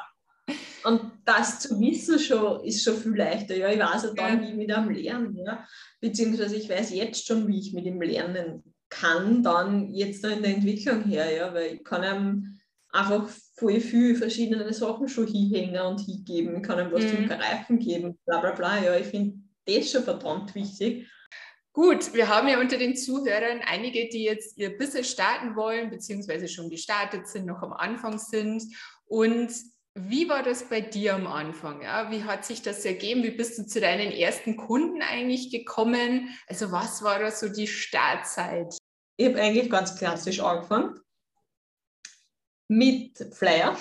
Und 0.84 1.12
das 1.24 1.60
zu 1.60 1.80
wissen 1.80 2.18
schon, 2.18 2.62
ist 2.64 2.84
schon 2.84 2.96
viel 2.96 3.16
leichter. 3.16 3.56
Ja, 3.56 3.70
ich 3.70 3.78
weiß 3.78 4.04
ja 4.04 4.10
dann, 4.14 4.42
wie 4.42 4.50
ich 4.50 4.54
mit 4.54 4.70
einem 4.70 4.90
lernen. 4.90 5.36
Ja. 5.44 5.66
Beziehungsweise 6.00 6.56
ich 6.56 6.68
weiß 6.68 6.92
jetzt 6.92 7.26
schon, 7.26 7.48
wie 7.48 7.58
ich 7.58 7.72
mit 7.72 7.86
ihm 7.86 8.00
lernen 8.00 8.62
kann, 8.90 9.42
dann 9.42 9.92
jetzt 9.92 10.24
in 10.24 10.42
der 10.42 10.54
Entwicklung 10.54 11.02
her. 11.04 11.34
Ja, 11.34 11.54
weil 11.54 11.76
ich 11.76 11.84
kann 11.84 12.04
ihm 12.04 12.60
einfach 12.90 13.28
voll 13.56 13.80
viel 13.80 14.14
verschiedene 14.14 14.72
Sachen 14.72 15.08
schon 15.08 15.26
hinhängen 15.26 15.80
und 15.80 16.00
hingeben. 16.00 16.56
Ich 16.56 16.62
kann 16.62 16.78
ihm 16.78 16.92
was 16.92 17.04
mhm. 17.04 17.16
zum 17.16 17.28
Greifen 17.28 17.78
geben, 17.78 18.18
bla 18.26 18.40
bla 18.40 18.52
bla. 18.52 18.82
Ja, 18.82 18.96
ich 18.96 19.06
finde 19.06 19.38
das 19.66 19.90
schon 19.90 20.04
verdammt 20.04 20.54
wichtig. 20.54 21.08
Gut, 21.72 22.14
wir 22.14 22.28
haben 22.28 22.46
ja 22.46 22.60
unter 22.60 22.78
den 22.78 22.94
Zuhörern 22.94 23.60
einige, 23.66 24.08
die 24.08 24.22
jetzt 24.22 24.56
ihr 24.58 24.78
Business 24.78 25.10
starten 25.10 25.56
wollen, 25.56 25.90
beziehungsweise 25.90 26.46
schon 26.46 26.70
gestartet 26.70 27.26
sind, 27.26 27.46
noch 27.46 27.62
am 27.62 27.72
Anfang 27.72 28.18
sind 28.18 28.62
und 29.06 29.50
wie 29.94 30.28
war 30.28 30.42
das 30.42 30.68
bei 30.68 30.80
dir 30.80 31.14
am 31.14 31.28
Anfang? 31.28 31.82
Ja? 31.82 32.10
Wie 32.10 32.24
hat 32.24 32.44
sich 32.44 32.62
das 32.62 32.84
ergeben? 32.84 33.22
Wie 33.22 33.30
bist 33.30 33.58
du 33.58 33.66
zu 33.66 33.80
deinen 33.80 34.10
ersten 34.10 34.56
Kunden 34.56 35.02
eigentlich 35.02 35.50
gekommen? 35.50 36.30
Also 36.48 36.72
was 36.72 37.02
war 37.02 37.20
da 37.20 37.30
so 37.30 37.48
die 37.48 37.68
Startzeit? 37.68 38.76
Ich 39.16 39.26
habe 39.28 39.40
eigentlich 39.40 39.70
ganz 39.70 39.96
klassisch 39.96 40.40
angefangen 40.40 40.98
mit 42.66 43.18
Flyer. 43.32 43.76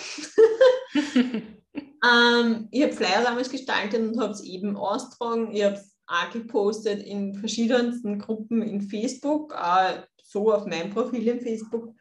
ähm, 1.16 2.68
ich 2.70 2.84
habe 2.84 2.94
Flyer 2.94 3.24
damals 3.24 3.50
gestaltet 3.50 4.02
und 4.02 4.20
habe 4.20 4.34
es 4.34 4.44
eben 4.44 4.78
austragen. 4.78 5.52
Ich 5.52 5.64
habe 5.64 5.76
es 5.76 5.96
auch 6.06 6.30
gepostet 6.32 7.02
in 7.02 7.34
verschiedensten 7.34 8.20
Gruppen 8.20 8.62
in 8.62 8.82
Facebook, 8.82 9.54
auch 9.56 10.04
so 10.22 10.54
auf 10.54 10.68
meinem 10.68 10.92
Profil 10.92 11.28
in 11.28 11.42
Facebook 11.42 11.96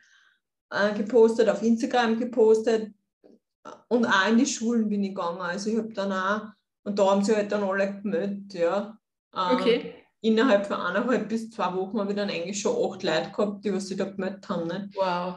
äh, 0.70 0.92
gepostet, 0.92 1.48
auf 1.48 1.62
Instagram 1.62 2.18
gepostet 2.18 2.92
und 3.88 4.06
auch 4.06 4.28
in 4.28 4.38
die 4.38 4.46
Schulen 4.46 4.88
bin 4.88 5.04
ich 5.04 5.10
gegangen. 5.10 5.40
Also 5.40 5.70
ich 5.70 5.78
habe 5.78 5.92
dann 5.92 6.12
auch, 6.12 6.48
und 6.84 6.98
da 6.98 7.10
haben 7.10 7.24
sie 7.24 7.34
halt 7.34 7.52
dann 7.52 7.62
alle 7.62 8.00
gemeldet, 8.00 8.54
ja. 8.54 8.98
Ähm, 9.34 9.56
okay. 9.56 9.94
Innerhalb 10.20 10.66
von 10.66 10.76
eineinhalb 10.76 11.28
bis 11.28 11.50
zwei 11.50 11.74
Wochen 11.74 11.98
habe 11.98 12.12
ich 12.12 12.16
dann 12.16 12.30
eigentlich 12.30 12.60
schon 12.60 12.76
acht 12.76 13.02
Leute 13.02 13.30
gehabt, 13.30 13.64
die 13.64 13.72
was 13.72 13.88
sich 13.88 13.96
da 13.96 14.04
gemeldet 14.04 14.48
haben. 14.48 14.68
Ne? 14.68 14.90
Wow. 14.94 15.36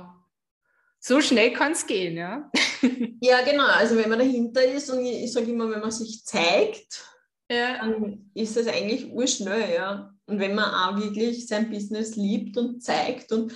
So 1.00 1.22
schnell 1.22 1.54
kann 1.54 1.74
es 1.74 1.86
gehen, 1.86 2.18
ja? 2.18 2.50
ja, 3.22 3.42
genau. 3.42 3.66
Also 3.68 3.96
wenn 3.96 4.10
man 4.10 4.20
dahinter 4.20 4.64
ist 4.64 4.90
und 4.90 5.06
ich, 5.06 5.24
ich 5.24 5.34
sage 5.34 5.52
immer, 5.52 5.70
wenn 5.70 5.82
man 5.82 5.92
sich 5.92 6.24
zeigt, 6.26 7.04
ja. 7.50 7.78
dann 7.78 8.30
ist 8.34 8.58
das 8.58 8.68
eigentlich 8.68 9.12
urschnell, 9.12 9.74
ja. 9.74 10.14
Und 10.28 10.40
wenn 10.40 10.56
man 10.56 10.74
auch 10.74 11.00
wirklich 11.00 11.48
sein 11.48 11.70
Business 11.70 12.16
liebt 12.16 12.58
und 12.58 12.82
zeigt 12.82 13.32
und 13.32 13.54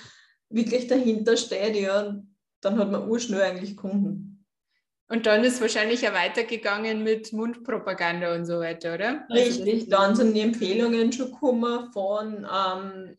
wirklich 0.49 0.87
dahinter 0.87 1.37
steht, 1.37 1.75
ja, 1.75 2.15
dann 2.61 2.77
hat 2.77 2.91
man 2.91 3.07
urschnell 3.09 3.41
eigentlich 3.41 3.75
Kunden. 3.75 4.38
Und 5.11 5.25
dann 5.25 5.43
ist 5.43 5.59
wahrscheinlich 5.59 6.01
ja 6.01 6.13
weitergegangen 6.13 7.03
mit 7.03 7.33
Mundpropaganda 7.33 8.35
und 8.35 8.45
so 8.45 8.59
weiter, 8.59 8.93
oder? 8.93 9.25
Also 9.27 9.63
Richtig, 9.63 9.89
dann 9.89 10.15
sind 10.15 10.35
die 10.35 10.41
Empfehlungen 10.41 11.11
schon 11.11 11.31
gekommen 11.31 11.91
von 11.91 12.45
ähm, 12.45 13.17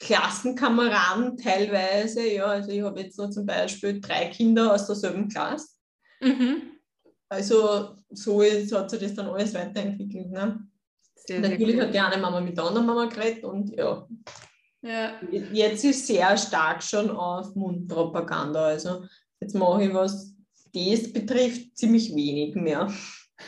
Klassenkameraden 0.00 1.36
teilweise. 1.36 2.28
Ja, 2.28 2.46
also 2.46 2.72
ich 2.72 2.82
habe 2.82 3.00
jetzt 3.00 3.18
noch 3.18 3.30
zum 3.30 3.46
Beispiel 3.46 4.00
drei 4.00 4.26
Kinder 4.26 4.74
aus 4.74 4.86
derselben 4.86 5.28
Klasse. 5.28 5.68
Mhm. 6.20 6.72
Also 7.28 7.94
so 8.10 8.42
ist, 8.42 8.74
hat 8.74 8.90
sich 8.90 9.00
das 9.00 9.14
dann 9.14 9.28
alles 9.28 9.54
weiterentwickelt. 9.54 10.30
Ne? 10.30 10.66
Sehr, 11.14 11.38
Natürlich 11.38 11.76
sehr 11.76 11.84
hat 11.84 11.94
die 11.94 12.00
eine 12.00 12.20
Mama 12.20 12.40
mit 12.40 12.56
der 12.56 12.64
anderen 12.64 12.86
Mama 12.86 13.04
geredet 13.04 13.44
und 13.44 13.70
ja. 13.76 14.08
ja. 14.82 15.12
Jetzt 15.30 15.84
ist 15.84 16.04
sehr 16.04 16.36
stark 16.36 16.82
schon 16.82 17.10
auf 17.10 17.54
Mundpropaganda. 17.54 18.64
Also 18.66 19.04
jetzt 19.40 19.54
mache 19.54 19.84
ich 19.84 19.94
was 19.94 20.34
das 20.72 21.12
betrifft 21.12 21.76
ziemlich 21.76 22.14
wenig 22.14 22.54
mehr. 22.54 22.92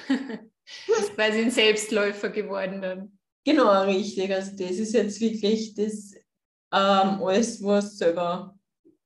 ist 0.98 1.14
quasi 1.14 1.40
ein 1.40 1.50
Selbstläufer 1.50 2.30
geworden 2.30 2.82
dann. 2.82 3.18
Genau, 3.44 3.82
richtig. 3.84 4.32
Also 4.32 4.52
das 4.52 4.72
ist 4.72 4.92
jetzt 4.92 5.20
wirklich 5.20 5.74
das 5.74 6.14
ähm, 6.72 7.22
alles, 7.22 7.62
was 7.62 7.96
selber 7.98 8.56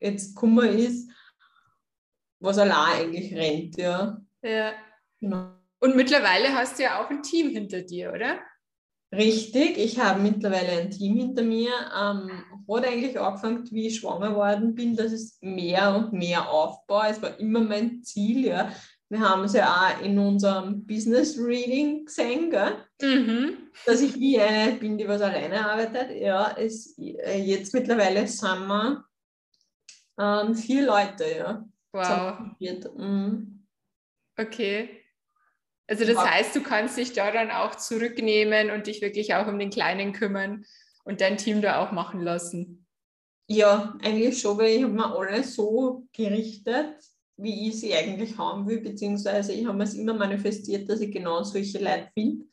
jetzt 0.01 0.35
Kummer 0.35 0.69
ist, 0.69 1.11
was 2.41 2.59
allein 2.59 3.07
eigentlich 3.07 3.35
rennt, 3.35 3.77
ja. 3.77 4.21
Ja. 4.43 4.75
Genau. 5.21 5.55
Und 5.81 5.97
mittlerweile 5.97 6.55
hast 6.55 6.79
du 6.79 6.83
ja 6.83 7.03
auch 7.03 7.11
ein 7.11 7.23
Team 7.23 7.51
hinter 7.51 7.83
dir, 7.83 8.13
oder? 8.13 8.41
Richtig, 9.17 9.79
ich 9.79 9.99
habe 9.99 10.21
mittlerweile 10.21 10.81
ein 10.81 10.91
Team 10.91 11.17
hinter 11.17 11.43
mir. 11.43 11.71
Ähm, 11.71 12.31
hat 12.69 12.87
eigentlich 12.87 13.19
angefangen, 13.19 13.69
wie 13.71 13.87
ich 13.87 13.97
schwanger 13.97 14.31
geworden 14.31 14.75
bin, 14.75 14.97
dass 14.97 15.13
es 15.13 15.39
mehr 15.41 15.95
und 15.95 16.13
mehr 16.13 16.49
aufbaue. 16.49 17.09
Es 17.09 17.21
war 17.23 17.39
immer 17.39 17.61
mein 17.61 18.03
Ziel. 18.03 18.47
Ja. 18.47 18.73
Wir 19.11 19.21
haben 19.21 19.45
es 19.45 19.53
ja 19.53 19.67
auch 19.67 20.03
in 20.03 20.19
unserem 20.19 20.87
Business 20.87 21.39
Reading 21.39 22.07
gesehen, 22.07 22.53
mhm. 23.01 23.59
dass 23.87 24.01
ich 24.01 24.19
wie 24.19 24.41
eine 24.41 24.73
bin, 24.73 24.99
die 24.99 25.07
was 25.07 25.21
alleine 25.21 25.69
arbeitet. 25.69 26.21
Ja, 26.21 26.57
es, 26.59 26.99
äh, 26.99 27.41
jetzt 27.41 27.75
mittlerweile 27.75 28.27
sind 28.27 28.67
wir 28.67 29.05
ähm, 30.19 30.55
vier 30.55 30.87
Leute. 30.87 31.25
Ja. 31.37 31.69
Wow. 31.93 32.57
Mhm. 32.97 33.67
Okay. 34.37 35.04
Also 35.87 36.07
das 36.07 36.17
heißt, 36.17 36.57
du 36.57 36.63
kannst 36.63 36.97
dich 36.97 37.13
da 37.13 37.31
dann 37.31 37.51
auch 37.51 37.75
zurücknehmen 37.75 38.71
und 38.71 38.87
dich 38.87 39.03
wirklich 39.03 39.35
auch 39.35 39.47
um 39.47 39.59
den 39.59 39.71
Kleinen 39.71 40.13
kümmern 40.13 40.65
und 41.05 41.21
dein 41.21 41.37
Team 41.37 41.61
da 41.61 41.85
auch 41.85 41.93
machen 41.93 42.23
lassen. 42.23 42.87
Ja, 43.47 43.95
eigentlich 44.03 44.41
schon, 44.41 44.57
weil 44.57 44.77
ich 44.77 44.83
habe 44.83 44.95
mir 44.95 45.15
alles 45.15 45.55
so 45.55 46.09
gerichtet, 46.15 46.97
wie 47.37 47.69
ich 47.69 47.81
sie 47.81 47.95
eigentlich 47.95 48.39
haben 48.39 48.67
will, 48.67 48.81
beziehungsweise 48.81 49.53
ich 49.53 49.67
habe 49.67 49.83
es 49.83 49.93
immer 49.95 50.15
manifestiert, 50.15 50.89
dass 50.89 51.01
ich 51.01 51.13
genau 51.13 51.43
solche 51.43 51.79
Leute 51.79 52.09
finde. 52.15 52.47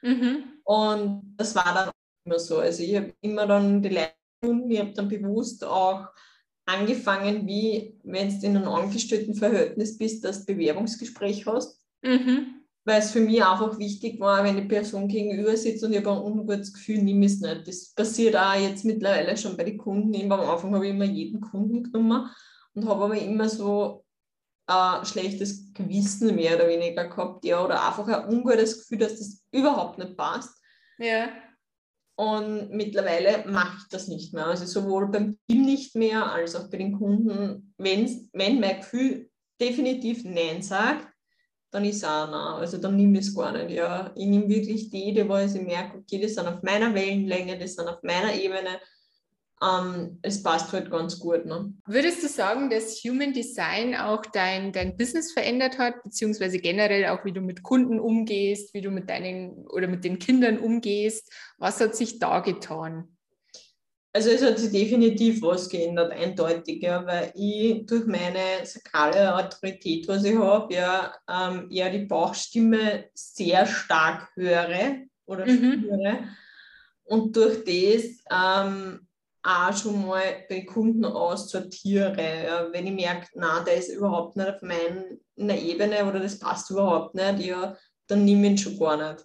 Mhm. 0.00 0.44
Und 0.64 1.34
das 1.36 1.54
war 1.54 1.74
dann 1.74 1.90
immer 2.24 2.38
so. 2.38 2.58
Also 2.58 2.82
ich 2.82 2.96
habe 2.96 3.12
immer 3.20 3.46
dann 3.46 3.82
die 3.82 3.90
Leute 3.90 4.14
gefunden, 4.40 4.70
ich 4.70 4.78
habe 4.78 4.92
dann 4.92 5.08
bewusst 5.08 5.62
auch 5.62 6.08
angefangen, 6.64 7.46
wie 7.46 7.98
wenn 8.04 8.40
du 8.40 8.46
in 8.46 8.56
einem 8.56 8.68
Angestelltenverhältnis 8.68 9.98
bist, 9.98 10.24
das 10.24 10.46
Bewerbungsgespräch 10.46 11.44
hast. 11.44 11.84
Mhm 12.02 12.59
weil 12.84 13.00
es 13.00 13.10
für 13.10 13.20
mich 13.20 13.44
einfach 13.44 13.78
wichtig 13.78 14.18
war, 14.20 14.42
wenn 14.42 14.56
die 14.56 14.68
Person 14.68 15.08
gegenüber 15.08 15.56
sitzt 15.56 15.84
und 15.84 15.92
ich 15.92 15.98
habe 15.98 16.12
ein 16.12 16.22
ungutes 16.22 16.72
Gefühl, 16.72 17.02
nehme 17.02 17.26
ich 17.26 17.32
es 17.32 17.40
nicht. 17.40 17.68
Das 17.68 17.92
passiert 17.94 18.36
auch 18.36 18.54
jetzt 18.54 18.84
mittlerweile 18.84 19.36
schon 19.36 19.56
bei 19.56 19.64
den 19.64 19.78
Kunden. 19.78 20.14
Immer 20.14 20.38
am 20.38 20.48
Anfang 20.48 20.74
habe 20.74 20.86
ich 20.86 20.94
immer 20.94 21.04
jeden 21.04 21.40
Kunden 21.40 21.84
genommen 21.84 22.30
und 22.74 22.88
habe 22.88 23.04
aber 23.04 23.18
immer 23.18 23.48
so 23.48 24.04
ein 24.66 25.04
schlechtes 25.04 25.72
Gewissen 25.74 26.34
mehr 26.34 26.56
oder 26.56 26.68
weniger 26.68 27.08
gehabt, 27.08 27.44
ja, 27.44 27.64
oder 27.64 27.86
einfach 27.86 28.06
ein 28.06 28.32
ungutes 28.32 28.78
Gefühl, 28.78 28.98
dass 28.98 29.18
das 29.18 29.42
überhaupt 29.50 29.98
nicht 29.98 30.16
passt. 30.16 30.56
Ja. 30.98 31.28
Und 32.16 32.70
mittlerweile 32.70 33.44
mache 33.48 33.78
ich 33.78 33.88
das 33.88 34.08
nicht 34.08 34.34
mehr. 34.34 34.46
Also 34.46 34.66
sowohl 34.66 35.10
beim 35.10 35.38
Team 35.48 35.62
nicht 35.62 35.96
mehr, 35.96 36.30
als 36.30 36.54
auch 36.54 36.68
bei 36.70 36.76
den 36.76 36.98
Kunden. 36.98 37.74
Wenn, 37.78 38.28
wenn 38.32 38.60
mein 38.60 38.76
Gefühl 38.76 39.30
definitiv 39.60 40.24
Nein 40.24 40.62
sagt, 40.62 41.09
dann 41.70 41.84
ist 41.84 42.04
auch 42.04 42.30
nah. 42.30 42.56
Also 42.58 42.78
dann 42.78 42.96
nehme 42.96 43.18
ich 43.18 43.26
es 43.26 43.34
gar 43.34 43.52
nicht. 43.52 43.70
Ja. 43.70 44.12
Ich 44.16 44.26
nehme 44.26 44.48
wirklich 44.48 44.90
die, 44.90 45.12
die 45.14 45.28
wo 45.28 45.36
ich 45.36 45.52
merke, 45.54 45.98
okay, 45.98 46.20
das 46.20 46.34
sind 46.34 46.46
auf 46.46 46.62
meiner 46.62 46.94
Wellenlänge, 46.94 47.58
das 47.58 47.74
sind 47.74 47.88
auf 47.88 48.02
meiner 48.02 48.34
Ebene. 48.34 48.80
Ähm, 49.62 50.18
es 50.22 50.42
passt 50.42 50.72
halt 50.72 50.90
ganz 50.90 51.18
gut. 51.18 51.44
Ne? 51.44 51.74
Würdest 51.86 52.22
du 52.22 52.28
sagen, 52.28 52.70
dass 52.70 53.02
Human 53.04 53.32
Design 53.32 53.94
auch 53.94 54.22
dein, 54.32 54.72
dein 54.72 54.96
Business 54.96 55.32
verändert 55.32 55.78
hat, 55.78 56.02
beziehungsweise 56.02 56.58
generell 56.58 57.06
auch, 57.08 57.24
wie 57.24 57.32
du 57.32 57.42
mit 57.42 57.62
Kunden 57.62 58.00
umgehst, 58.00 58.72
wie 58.72 58.80
du 58.80 58.90
mit 58.90 59.10
deinen 59.10 59.66
oder 59.68 59.86
mit 59.86 60.02
den 60.02 60.18
Kindern 60.18 60.58
umgehst? 60.58 61.30
Was 61.58 61.78
hat 61.78 61.94
sich 61.94 62.18
da 62.18 62.40
getan? 62.40 63.16
Also 64.12 64.30
es 64.30 64.42
hat 64.42 64.58
sich 64.58 64.72
definitiv 64.72 65.40
was 65.40 65.68
geändert, 65.68 66.10
eindeutig, 66.12 66.82
ja, 66.82 67.06
weil 67.06 67.32
ich 67.36 67.86
durch 67.86 68.06
meine 68.06 68.64
sakrale 68.64 69.36
Autorität, 69.36 70.08
was 70.08 70.24
ich 70.24 70.36
habe, 70.36 70.74
ja, 70.74 71.14
ähm, 71.28 71.68
eher 71.70 71.90
die 71.90 72.06
Bauchstimme 72.06 73.04
sehr 73.14 73.66
stark 73.66 74.28
höre 74.34 75.06
oder 75.26 75.46
mhm. 75.46 75.84
spüre 75.84 76.18
und 77.04 77.36
durch 77.36 77.64
das 77.64 78.24
ähm, 78.30 79.06
auch 79.42 79.76
schon 79.76 80.06
mal 80.06 80.44
bei 80.48 80.62
Kunden 80.62 81.04
aussortiere. 81.04 82.44
Ja, 82.44 82.72
wenn 82.72 82.86
ich 82.86 82.92
merke, 82.92 83.28
na, 83.34 83.62
der 83.64 83.76
ist 83.76 83.88
überhaupt 83.88 84.36
nicht 84.36 84.48
auf 84.48 84.62
meiner 84.62 85.56
Ebene 85.56 86.04
oder 86.06 86.20
das 86.20 86.38
passt 86.38 86.70
überhaupt 86.70 87.14
nicht, 87.14 87.40
ja, 87.40 87.76
dann 88.06 88.24
nehme 88.24 88.46
ich 88.46 88.50
ihn 88.50 88.58
schon 88.58 88.78
gar 88.78 88.96
nicht. 88.96 89.24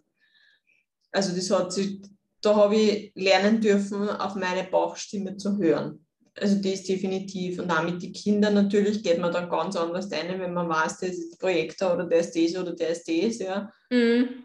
Also 1.12 1.36
das 1.36 1.50
hat 1.52 1.74
sich 1.74 2.02
da 2.46 2.56
habe 2.56 2.76
ich 2.76 3.12
lernen 3.16 3.62
dürfen, 3.62 4.10
auf 4.10 4.36
meine 4.36 4.64
Bauchstimme 4.64 5.38
zu 5.38 5.58
hören. 5.58 6.06
Also 6.38 6.56
das 6.56 6.84
definitiv. 6.84 7.60
Und 7.60 7.72
auch 7.72 7.84
mit 7.84 8.02
den 8.02 8.14
Kindern 8.14 8.54
natürlich 8.56 9.04
geht 9.04 9.20
man 9.20 9.32
dann 9.32 9.50
ganz 9.50 9.76
anders 9.76 10.12
ein, 10.12 10.40
wenn 10.40 10.54
man 10.54 10.70
weiß, 10.70 11.00
der 11.00 11.10
ist 11.10 11.40
Projektor 11.40 11.94
oder 11.94 12.06
der 12.06 12.20
ist 12.20 12.36
das 12.36 12.62
oder 12.62 12.74
der 12.74 12.90
ist 12.90 13.08
das, 13.08 13.40
ja. 13.40 13.72
Mhm. 13.90 14.44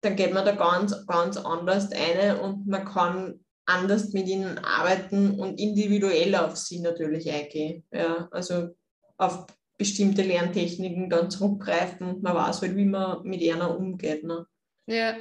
Dann 0.00 0.16
geht 0.16 0.32
man 0.32 0.44
da 0.44 0.52
ganz, 0.52 1.06
ganz 1.06 1.36
anders 1.36 1.90
ein 1.92 2.38
und 2.38 2.66
man 2.66 2.84
kann 2.84 3.40
anders 3.66 4.12
mit 4.12 4.28
ihnen 4.28 4.58
arbeiten 4.58 5.40
und 5.40 5.58
individueller 5.58 6.46
auf 6.46 6.56
sie 6.56 6.80
natürlich 6.80 7.30
eingehen. 7.30 7.84
Ja. 7.90 8.28
Also 8.30 8.68
auf 9.16 9.46
bestimmte 9.78 10.22
Lerntechniken 10.22 11.10
dann 11.10 11.30
zurückgreifen. 11.30 12.20
Man 12.22 12.34
weiß 12.34 12.62
halt, 12.62 12.76
wie 12.76 12.84
man 12.84 13.22
mit 13.22 13.42
einer 13.42 13.76
umgeht. 13.76 14.24
Ne? 14.24 14.46
Ja. 14.86 15.16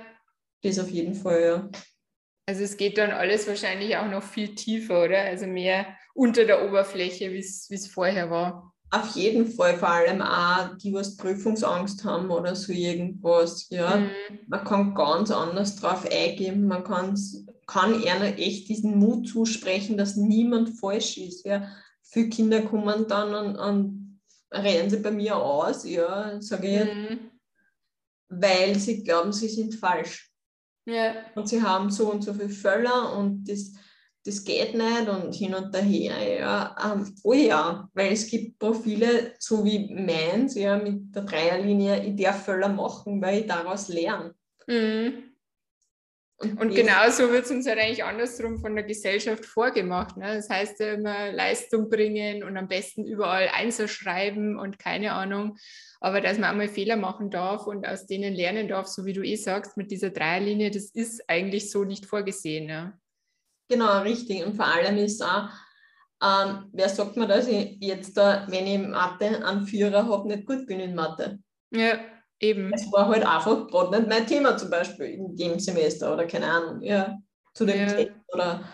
Das 0.62 0.80
auf 0.80 0.90
jeden 0.90 1.16
Fall, 1.16 1.42
ja. 1.42 1.70
Also 2.46 2.64
es 2.64 2.78
geht 2.78 2.98
dann 2.98 3.12
alles 3.12 3.48
wahrscheinlich 3.48 3.96
auch 3.98 4.10
noch 4.10 4.24
viel 4.24 4.54
tiefer, 4.56 5.04
oder? 5.04 5.20
Also 5.22 5.48
mehr 5.48 5.86
unter 6.14 6.46
der 6.46 6.68
Oberfläche, 6.68 7.32
wie 7.32 7.40
es 7.40 7.88
vorher 7.88 8.30
war. 8.30 8.74
Auf 8.92 9.16
jeden 9.16 9.48
Fall, 9.48 9.76
vor 9.78 9.90
allem 9.90 10.22
auch 10.22 10.78
die, 10.78 10.94
was 10.94 11.18
Prüfungsangst 11.18 12.04
haben 12.04 12.30
oder 12.30 12.56
so 12.56 12.72
irgendwas. 12.72 13.68
Ja. 13.70 13.96
Mhm. 13.98 14.10
Man 14.48 14.64
kann 14.66 14.94
ganz 14.94 15.32
anders 15.32 15.78
drauf 15.78 16.06
eingehen. 16.12 16.68
Man 16.68 16.84
kann 17.66 18.04
eher 18.04 18.38
echt 18.38 18.70
diesen 18.70 19.00
Mut 19.00 19.28
zusprechen, 19.28 19.98
dass 19.98 20.16
niemand 20.16 20.78
falsch 20.80 21.18
ist. 21.18 21.44
Ja. 21.46 21.68
Viele 22.04 22.30
Kinder 22.30 22.62
kommen 22.62 23.08
dann 23.08 23.34
und, 23.34 23.56
und 23.56 24.20
rennen 24.52 24.90
sie 24.90 24.98
bei 24.98 25.10
mir 25.10 25.38
aus, 25.38 25.84
ja, 25.84 26.40
sage 26.40 26.68
ich, 26.68 26.94
mhm. 26.94 27.20
weil 28.30 28.78
sie 28.78 29.04
glauben, 29.04 29.34
sie 29.34 29.50
sind 29.50 29.74
falsch. 29.74 30.33
Ja. 30.86 31.16
Und 31.36 31.48
sie 31.48 31.62
haben 31.62 31.90
so 31.90 32.12
und 32.12 32.24
so 32.24 32.34
viele 32.34 32.50
Völler 32.50 33.18
und 33.18 33.46
das, 33.46 33.74
das 34.26 34.44
geht 34.44 34.76
nicht 34.76 35.08
und 35.08 35.34
hin 35.34 35.56
und 35.56 35.76
her. 35.76 36.40
Ja. 36.40 36.76
Ähm, 36.94 37.16
oh 37.24 37.34
ja, 37.34 37.90
weil 37.94 38.14
es 38.14 38.28
gibt 38.28 38.60
Profile, 38.60 39.34
so 39.40 39.64
wie 39.64 39.94
meins, 39.94 40.56
ja, 40.56 40.78
mit 40.78 41.16
der 41.16 41.24
Dreierlinie, 41.24 42.04
ich 42.04 42.16
darf 42.22 42.46
Völler 42.46 42.70
machen, 42.70 43.22
weil 43.22 43.42
ich 43.42 43.48
daraus 43.48 43.88
lerne. 43.88 44.36
Mhm. 44.68 45.34
Und, 46.44 46.60
und 46.60 46.76
genauso 46.76 47.32
wird 47.32 47.46
es 47.46 47.52
uns 47.52 47.68
halt 47.68 47.80
eigentlich 47.80 48.04
andersrum 48.04 48.60
von 48.60 48.76
der 48.76 48.84
Gesellschaft 48.84 49.46
vorgemacht. 49.46 50.18
Ne? 50.18 50.36
Das 50.36 50.50
heißt 50.50 50.80
ja 50.80 50.94
immer 50.94 51.32
Leistung 51.32 51.90
bringen 51.90 52.44
und 52.44 52.58
am 52.58 52.68
besten 52.68 53.06
überall 53.06 53.50
Einser 53.54 53.88
schreiben 53.88 54.60
und 54.60 54.78
keine 54.80 55.14
Ahnung. 55.14 55.58
Aber 56.04 56.20
dass 56.20 56.38
man 56.38 56.50
einmal 56.50 56.68
Fehler 56.68 56.98
machen 56.98 57.32
darf 57.32 57.66
und 57.66 57.88
aus 57.88 58.06
denen 58.08 58.34
lernen 58.34 58.68
darf, 58.68 58.88
so 58.88 59.06
wie 59.06 59.14
du 59.14 59.24
eh 59.24 59.38
sagst, 59.38 59.78
mit 59.78 59.90
dieser 59.90 60.10
Dreierlinie, 60.10 60.70
das 60.70 60.86
ist 60.86 61.24
eigentlich 61.30 61.72
so 61.72 61.86
nicht 61.86 62.06
vorgesehen. 62.06 62.68
Ja? 62.68 62.94
Genau, 63.70 64.02
richtig. 64.02 64.46
Und 64.46 64.56
vor 64.56 64.66
allem 64.66 64.98
ist 64.98 65.24
auch, 65.24 65.48
ähm, 66.22 66.70
wer 66.74 66.90
sagt 66.90 67.16
mir, 67.16 67.28
dass 67.28 67.48
ich 67.48 67.78
jetzt, 67.80 68.18
da, 68.18 68.46
wenn 68.50 68.68
ich 68.68 68.80
Mathe 68.80 69.46
einen 69.46 69.66
Führer 69.66 70.08
habe, 70.08 70.28
nicht 70.28 70.46
gut 70.46 70.68
bin 70.68 70.82
in 70.82 70.94
Mathe? 70.94 71.40
Ja, 71.72 72.00
Eben. 72.44 72.74
Es 72.74 72.92
war 72.92 73.08
halt 73.08 73.26
einfach 73.26 73.68
gerade 73.68 73.98
nicht 73.98 74.10
mein 74.10 74.28
Thema 74.28 74.58
zum 74.58 74.70
Beispiel 74.70 75.06
in 75.06 75.36
dem 75.38 75.60
Semester 75.60 76.14
oder 76.14 76.28
keine 76.28 76.48
Ahnung, 76.48 76.82
ja, 76.82 77.18
zu 77.54 77.64
dem 77.64 77.80
ja. 77.80 77.88
Text 77.88 78.20
oder 78.34 78.66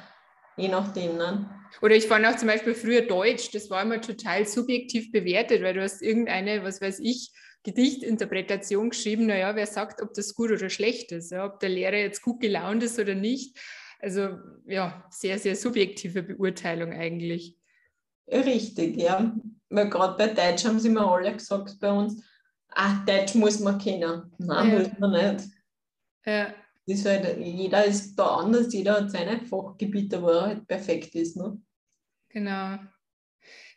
je 0.58 0.68
nachdem. 0.68 1.18
Ne? 1.18 1.50
Oder 1.82 1.96
ich 1.96 2.08
fand 2.08 2.26
auch 2.26 2.36
zum 2.36 2.48
Beispiel 2.48 2.74
früher 2.74 3.02
Deutsch, 3.02 3.52
das 3.52 3.70
war 3.70 3.82
immer 3.82 4.02
total 4.02 4.46
subjektiv 4.46 5.12
bewertet, 5.12 5.62
weil 5.62 5.74
du 5.74 5.82
hast 5.82 6.02
irgendeine, 6.02 6.64
was 6.64 6.82
weiß 6.82 7.00
ich, 7.00 7.32
Gedichtinterpretation 7.64 8.90
geschrieben, 8.90 9.26
naja, 9.26 9.56
wer 9.56 9.68
sagt, 9.68 10.02
ob 10.02 10.14
das 10.14 10.34
gut 10.34 10.52
oder 10.52 10.70
schlecht 10.70 11.12
ist, 11.12 11.32
ja, 11.32 11.46
ob 11.46 11.60
der 11.60 11.70
Lehrer 11.70 11.98
jetzt 11.98 12.22
gut 12.22 12.40
gelaunt 12.40 12.84
ist 12.84 13.00
oder 13.00 13.16
nicht. 13.16 13.58
Also 14.00 14.40
ja, 14.66 15.06
sehr, 15.10 15.38
sehr 15.40 15.56
subjektive 15.56 16.24
Beurteilung 16.24 16.94
eigentlich. 16.94 17.58
Richtig, 18.28 18.98
ja. 18.98 19.36
Weil 19.70 19.90
gerade 19.90 20.16
bei 20.18 20.34
Deutsch 20.34 20.66
haben 20.66 20.80
sie 20.80 20.88
immer 20.88 21.12
alle 21.12 21.34
gesagt 21.34 21.80
bei 21.82 21.92
uns, 21.92 22.24
ach, 22.70 23.06
Deutsch 23.06 23.36
muss 23.36 23.60
man 23.60 23.78
kennen. 23.78 24.32
Nein, 24.38 24.72
ja. 24.72 24.80
muss 24.80 25.00
man 25.00 25.12
nicht. 25.12 25.50
Ja. 26.26 26.54
Ist 26.90 27.06
halt, 27.06 27.38
jeder 27.38 27.86
ist 27.86 28.16
da 28.16 28.38
anders, 28.38 28.74
jeder 28.74 28.96
hat 28.96 29.12
seine 29.12 29.40
Fachgebiete, 29.46 30.22
wo 30.22 30.30
er 30.30 30.42
halt 30.48 30.68
perfekt 30.68 31.14
ist. 31.14 31.38
Ne? 31.38 31.62
Genau. 32.30 32.80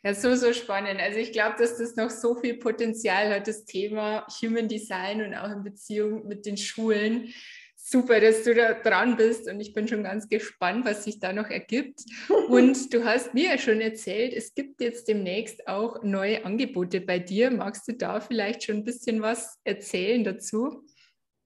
Ja, 0.03 0.13
so, 0.13 0.35
so 0.35 0.51
spannend. 0.51 0.99
Also 0.99 1.19
ich 1.19 1.31
glaube, 1.31 1.55
dass 1.59 1.77
das 1.77 1.95
noch 1.95 2.09
so 2.09 2.35
viel 2.35 2.55
Potenzial 2.55 3.33
hat, 3.33 3.47
das 3.47 3.65
Thema 3.65 4.25
Human 4.41 4.67
Design 4.67 5.21
und 5.21 5.35
auch 5.35 5.49
in 5.49 5.63
Beziehung 5.63 6.27
mit 6.27 6.45
den 6.45 6.57
Schulen 6.57 7.31
super, 7.75 8.19
dass 8.19 8.43
du 8.43 8.55
da 8.55 8.73
dran 8.73 9.17
bist 9.17 9.47
und 9.49 9.59
ich 9.59 9.73
bin 9.73 9.87
schon 9.87 10.03
ganz 10.03 10.29
gespannt, 10.29 10.85
was 10.85 11.03
sich 11.03 11.19
da 11.19 11.33
noch 11.33 11.49
ergibt. 11.49 12.01
Und 12.47 12.93
du 12.93 13.03
hast 13.03 13.33
mir 13.33 13.49
ja 13.51 13.57
schon 13.57 13.81
erzählt, 13.81 14.33
es 14.33 14.55
gibt 14.55 14.79
jetzt 14.79 15.07
demnächst 15.07 15.67
auch 15.67 16.01
neue 16.01 16.45
Angebote 16.45 17.01
bei 17.01 17.19
dir. 17.19 17.51
Magst 17.51 17.87
du 17.87 17.93
da 17.93 18.21
vielleicht 18.21 18.63
schon 18.63 18.77
ein 18.77 18.83
bisschen 18.85 19.21
was 19.21 19.59
erzählen 19.65 20.23
dazu? 20.23 20.85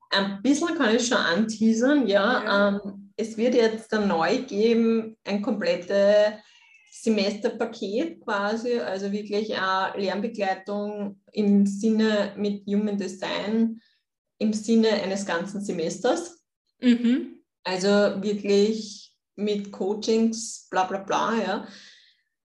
Ein 0.10 0.42
bisschen 0.42 0.76
kann 0.76 0.96
ich 0.96 1.08
schon 1.08 1.18
anteasern, 1.18 2.08
ja. 2.08 2.44
ja. 2.44 2.68
Ähm, 2.70 3.12
es 3.18 3.36
wird 3.38 3.56
jetzt 3.56 3.92
dann 3.92 4.08
neu 4.08 4.44
geben, 4.44 5.18
ein 5.24 5.42
komplettes 5.42 6.34
Semesterpaket 6.92 8.22
quasi, 8.22 8.80
also 8.80 9.12
wirklich 9.12 9.56
eine 9.56 10.00
Lernbegleitung 10.00 11.22
im 11.32 11.66
Sinne 11.66 12.34
mit 12.38 12.66
Human 12.68 12.98
Design 12.98 13.82
im 14.40 14.54
Sinne 14.54 14.90
eines 14.90 15.26
ganzen 15.26 15.62
Semesters. 15.62 16.44
Mhm. 16.80 17.40
Also 17.64 17.90
wirklich 17.90 19.16
mit 19.36 19.72
Coachings, 19.72 20.68
bla 20.70 20.86
bla 20.86 21.00
bla, 21.00 21.34
ja. 21.36 21.68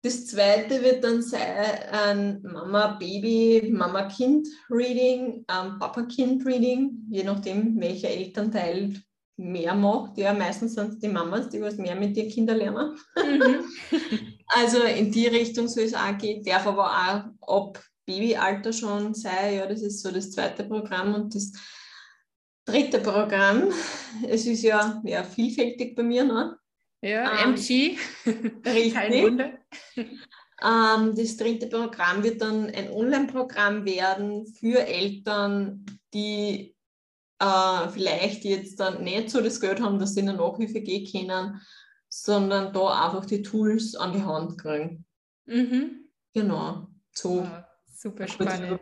Das 0.04 0.28
zweite 0.28 0.84
wird 0.84 1.04
dann 1.04 1.22
sein 1.22 1.80
ein 1.92 2.42
Mama-Baby, 2.44 3.72
Mama-Kind-Reading, 3.72 5.46
ähm, 5.50 5.80
Papa-Kind-Reading, 5.80 7.08
je 7.10 7.24
nachdem, 7.24 7.80
welcher 7.80 8.10
Elternteil 8.10 8.94
mehr 9.38 9.76
macht. 9.76 10.18
Ja, 10.18 10.34
meistens 10.34 10.76
sind 10.76 10.94
es 10.94 11.00
die 11.00 11.08
Mamas, 11.08 11.50
die 11.50 11.62
was 11.62 11.78
mehr 11.78 11.96
mit 11.96 12.18
ihren 12.18 12.30
Kindern 12.30 12.58
lernen. 12.58 12.98
Mhm. 13.16 13.66
also 14.48 14.82
in 14.84 15.12
die 15.12 15.28
Richtung 15.28 15.68
soll 15.68 15.84
es 15.84 15.94
auch 15.94 16.18
gehen, 16.18 16.44
darf 16.44 16.68
aber 16.68 17.32
auch 17.42 17.56
ab 17.60 17.84
Babyalter 18.06 18.74
schon 18.74 19.14
sein. 19.14 19.56
Ja, 19.56 19.68
das 19.68 19.82
ist 19.82 20.02
so 20.02 20.12
das 20.12 20.32
zweite 20.32 20.64
Programm 20.64 21.14
und 21.14 21.36
das 21.36 21.52
dritte 22.66 23.00
Programm. 23.00 23.72
Es 24.28 24.46
ist 24.46 24.64
ja, 24.64 25.02
ja 25.04 25.24
vielfältig 25.24 25.96
bei 25.96 26.04
mir. 26.04 26.24
Ne? 26.24 26.58
Ja, 27.02 27.44
ähm, 27.44 27.54
MG. 27.54 27.98
Richtig. 28.66 29.24
Wunder. 29.24 29.54
Ähm, 30.64 31.14
das 31.16 31.38
dritte 31.38 31.68
Programm 31.68 32.24
wird 32.24 32.42
dann 32.42 32.66
ein 32.72 32.90
Online-Programm 32.90 33.86
werden 33.86 34.48
für 34.48 34.88
Eltern, 34.88 35.86
die 36.14 36.76
äh, 37.40 37.90
vielleicht 37.90 38.44
jetzt 38.44 38.80
dann 38.80 39.04
nicht 39.04 39.30
so 39.30 39.42
das 39.42 39.62
Geld 39.62 39.82
haben, 39.82 40.00
dass 40.00 40.16
sie 40.16 40.22
in 40.22 40.30
eine 40.30 40.40
Nachhilfe 40.40 40.82
gehen 40.82 41.06
können, 41.12 41.62
sondern 42.10 42.74
da 42.74 43.06
einfach 43.06 43.26
die 43.26 43.44
Tools 43.44 43.96
an 43.96 44.14
die 44.14 44.24
Hand 44.24 44.58
kriegen. 44.58 45.06
Mhm. 45.46 46.10
Genau. 46.34 46.88
So. 47.14 47.42
Oh, 47.42 47.48
super 47.94 48.28
spannend. 48.28 48.80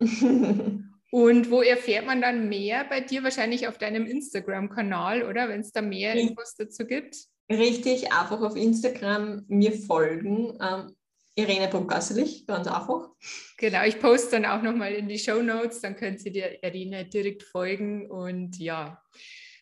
Und 1.10 1.50
wo 1.50 1.60
erfährt 1.60 2.06
man 2.06 2.22
dann 2.22 2.48
mehr 2.48 2.84
bei 2.84 3.02
dir? 3.02 3.22
Wahrscheinlich 3.22 3.68
auf 3.68 3.76
deinem 3.76 4.06
Instagram-Kanal, 4.06 5.24
oder? 5.24 5.50
Wenn 5.50 5.60
es 5.60 5.72
da 5.72 5.82
mehr 5.82 6.14
Infos 6.14 6.54
dazu 6.54 6.86
gibt? 6.86 7.28
Richtig, 7.52 8.12
einfach 8.12 8.40
auf 8.40 8.56
Instagram 8.56 9.44
mir 9.48 9.72
folgen. 9.72 10.58
Ähm, 10.60 10.96
Irene.gasselich, 11.34 12.46
ganz 12.46 12.66
einfach. 12.66 13.08
Genau, 13.58 13.84
ich 13.84 14.00
poste 14.00 14.32
dann 14.32 14.46
auch 14.46 14.62
nochmal 14.62 14.92
in 14.92 15.08
die 15.08 15.18
Show 15.18 15.42
Notes, 15.42 15.80
dann 15.80 15.96
können 15.96 16.18
Sie 16.18 16.30
der 16.30 16.62
Irene 16.62 17.06
direkt 17.06 17.42
folgen. 17.42 18.10
Und 18.10 18.58
ja, 18.58 19.02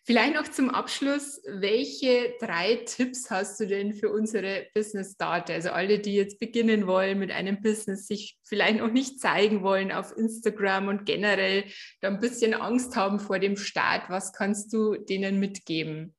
vielleicht 0.04 0.34
noch 0.34 0.48
zum 0.48 0.70
Abschluss, 0.70 1.40
welche 1.46 2.34
drei 2.40 2.76
Tipps 2.86 3.30
hast 3.30 3.60
du 3.60 3.66
denn 3.66 3.94
für 3.94 4.10
unsere 4.10 4.66
Business 4.74 5.12
Starter? 5.14 5.54
Also 5.54 5.70
alle, 5.70 6.00
die 6.00 6.14
jetzt 6.14 6.40
beginnen 6.40 6.86
wollen 6.86 7.18
mit 7.18 7.30
einem 7.30 7.60
Business, 7.60 8.06
sich 8.06 8.38
vielleicht 8.44 8.78
noch 8.78 8.90
nicht 8.90 9.20
zeigen 9.20 9.62
wollen 9.62 9.92
auf 9.92 10.16
Instagram 10.16 10.88
und 10.88 11.06
generell 11.06 11.64
da 12.00 12.08
ein 12.08 12.20
bisschen 12.20 12.54
Angst 12.54 12.96
haben 12.96 13.20
vor 13.20 13.38
dem 13.38 13.56
Start. 13.56 14.10
Was 14.10 14.32
kannst 14.32 14.72
du 14.72 14.96
denen 14.96 15.38
mitgeben? 15.38 16.16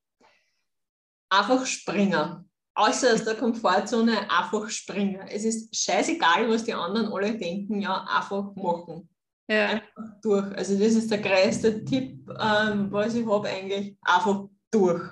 Einfach 1.31 1.65
springen 1.65 2.45
außer 2.73 3.13
aus 3.13 3.23
der 3.23 3.35
Komfortzone 3.35 4.29
einfach 4.29 4.69
springen. 4.69 5.27
Es 5.27 5.43
ist 5.43 5.75
scheißegal, 5.75 6.49
was 6.49 6.63
die 6.63 6.73
anderen 6.73 7.11
alle 7.11 7.37
denken, 7.37 7.81
ja, 7.81 8.03
einfach 8.05 8.55
machen. 8.55 9.09
Ja. 9.47 9.67
Einfach 9.67 10.21
durch. 10.21 10.55
Also 10.55 10.77
das 10.77 10.93
ist 10.93 11.11
der 11.11 11.19
größte 11.19 11.83
Tipp, 11.83 12.27
ähm, 12.39 12.91
was 12.91 13.15
ich 13.15 13.25
habe 13.25 13.49
eigentlich, 13.49 13.97
einfach 14.01 14.45
durch. 14.71 15.03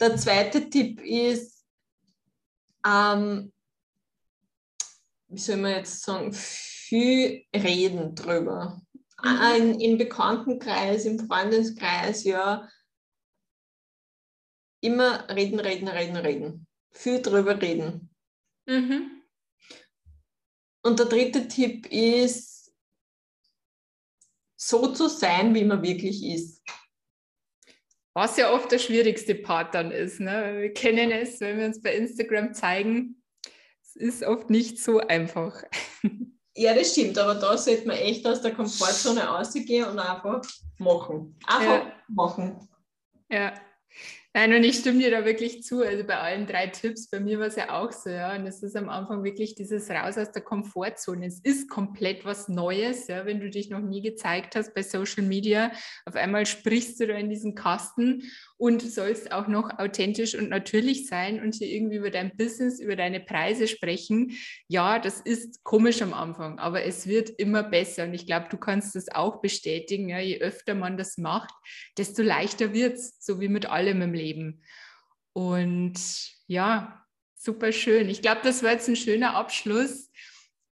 Der 0.00 0.16
zweite 0.16 0.68
Tipp 0.68 1.00
ist, 1.00 1.64
ähm, 2.86 3.52
wie 5.28 5.38
soll 5.38 5.56
man 5.56 5.72
jetzt 5.72 6.02
sagen, 6.02 6.32
viel 6.32 7.44
reden 7.54 8.14
drüber. 8.14 8.80
Mhm. 9.22 9.80
Im 9.80 9.98
Bekanntenkreis, 9.98 11.04
im 11.04 11.18
Freundeskreis, 11.18 12.24
ja, 12.24 12.68
immer 14.80 15.28
reden, 15.28 15.60
reden, 15.60 15.88
reden, 15.88 16.16
reden. 16.16 16.66
Viel 16.92 17.20
drüber 17.22 17.60
reden. 17.60 18.10
Mhm. 18.66 19.22
Und 20.82 20.98
der 20.98 21.06
dritte 21.06 21.48
Tipp 21.48 21.86
ist, 21.90 22.72
so 24.56 24.92
zu 24.92 25.08
sein, 25.08 25.54
wie 25.54 25.64
man 25.64 25.82
wirklich 25.82 26.24
ist. 26.24 26.62
Was 28.14 28.36
ja 28.36 28.52
oft 28.52 28.72
der 28.72 28.78
schwierigste 28.78 29.34
Part 29.34 29.74
dann 29.74 29.90
ist. 29.90 30.20
Ne? 30.20 30.56
Wir 30.60 30.72
kennen 30.72 31.10
es, 31.10 31.40
wenn 31.40 31.58
wir 31.58 31.66
uns 31.66 31.82
bei 31.82 31.94
Instagram 31.94 32.54
zeigen. 32.54 33.22
Es 33.82 33.94
ist 33.94 34.22
oft 34.22 34.50
nicht 34.50 34.82
so 34.82 35.00
einfach. 35.00 35.62
Ja, 36.58 36.72
das 36.74 36.92
stimmt, 36.92 37.18
aber 37.18 37.34
da 37.34 37.58
sollte 37.58 37.86
man 37.86 37.98
echt 37.98 38.26
aus 38.26 38.40
der 38.40 38.54
Komfortzone 38.54 39.20
rausgehen 39.20 39.86
und 39.86 39.98
einfach 39.98 40.40
machen. 40.78 41.38
Einfach 41.46 41.84
ja. 41.86 41.92
machen. 42.08 42.68
Ja, 43.30 43.52
Nein, 44.36 44.52
und 44.52 44.64
ich 44.64 44.76
stimme 44.76 44.98
dir 44.98 45.10
da 45.10 45.24
wirklich 45.24 45.62
zu. 45.62 45.80
Also 45.80 46.04
bei 46.04 46.18
allen 46.18 46.46
drei 46.46 46.66
Tipps, 46.66 47.08
bei 47.08 47.20
mir 47.20 47.38
war 47.38 47.46
es 47.46 47.56
ja 47.56 47.70
auch 47.70 47.90
so, 47.90 48.10
ja. 48.10 48.36
Und 48.36 48.46
es 48.46 48.62
ist 48.62 48.76
am 48.76 48.90
Anfang 48.90 49.24
wirklich 49.24 49.54
dieses 49.54 49.88
Raus 49.88 50.18
aus 50.18 50.30
der 50.30 50.42
Komfortzone. 50.42 51.24
Es 51.24 51.40
ist 51.40 51.70
komplett 51.70 52.26
was 52.26 52.46
Neues, 52.46 53.06
ja, 53.06 53.24
wenn 53.24 53.40
du 53.40 53.48
dich 53.48 53.70
noch 53.70 53.80
nie 53.80 54.02
gezeigt 54.02 54.54
hast 54.54 54.74
bei 54.74 54.82
Social 54.82 55.22
Media. 55.22 55.72
Auf 56.04 56.16
einmal 56.16 56.44
sprichst 56.44 57.00
du 57.00 57.06
da 57.06 57.14
in 57.14 57.30
diesen 57.30 57.54
Kasten 57.54 58.24
und 58.58 58.80
sollst 58.82 59.32
auch 59.32 59.48
noch 59.48 59.78
authentisch 59.78 60.34
und 60.34 60.48
natürlich 60.48 61.06
sein 61.06 61.40
und 61.42 61.54
hier 61.54 61.68
irgendwie 61.68 61.96
über 61.96 62.10
dein 62.10 62.36
Business, 62.36 62.80
über 62.80 62.96
deine 62.96 63.20
Preise 63.20 63.68
sprechen. 63.68 64.32
Ja, 64.68 64.98
das 64.98 65.20
ist 65.20 65.62
komisch 65.62 66.00
am 66.00 66.14
Anfang, 66.14 66.58
aber 66.58 66.84
es 66.84 67.06
wird 67.06 67.30
immer 67.30 67.62
besser 67.62 68.04
und 68.04 68.14
ich 68.14 68.26
glaube, 68.26 68.46
du 68.50 68.56
kannst 68.56 68.94
das 68.94 69.08
auch 69.08 69.40
bestätigen. 69.40 70.08
Ja, 70.08 70.20
je 70.20 70.40
öfter 70.40 70.74
man 70.74 70.96
das 70.96 71.18
macht, 71.18 71.52
desto 71.98 72.22
leichter 72.22 72.72
wird 72.72 72.94
es, 72.94 73.16
so 73.20 73.40
wie 73.40 73.48
mit 73.48 73.66
allem 73.66 74.00
im 74.00 74.14
Leben. 74.14 74.62
Und 75.32 76.00
ja, 76.46 77.04
super 77.34 77.72
schön. 77.72 78.08
Ich 78.08 78.22
glaube, 78.22 78.40
das 78.42 78.62
war 78.62 78.72
jetzt 78.72 78.88
ein 78.88 78.96
schöner 78.96 79.34
Abschluss. 79.34 80.10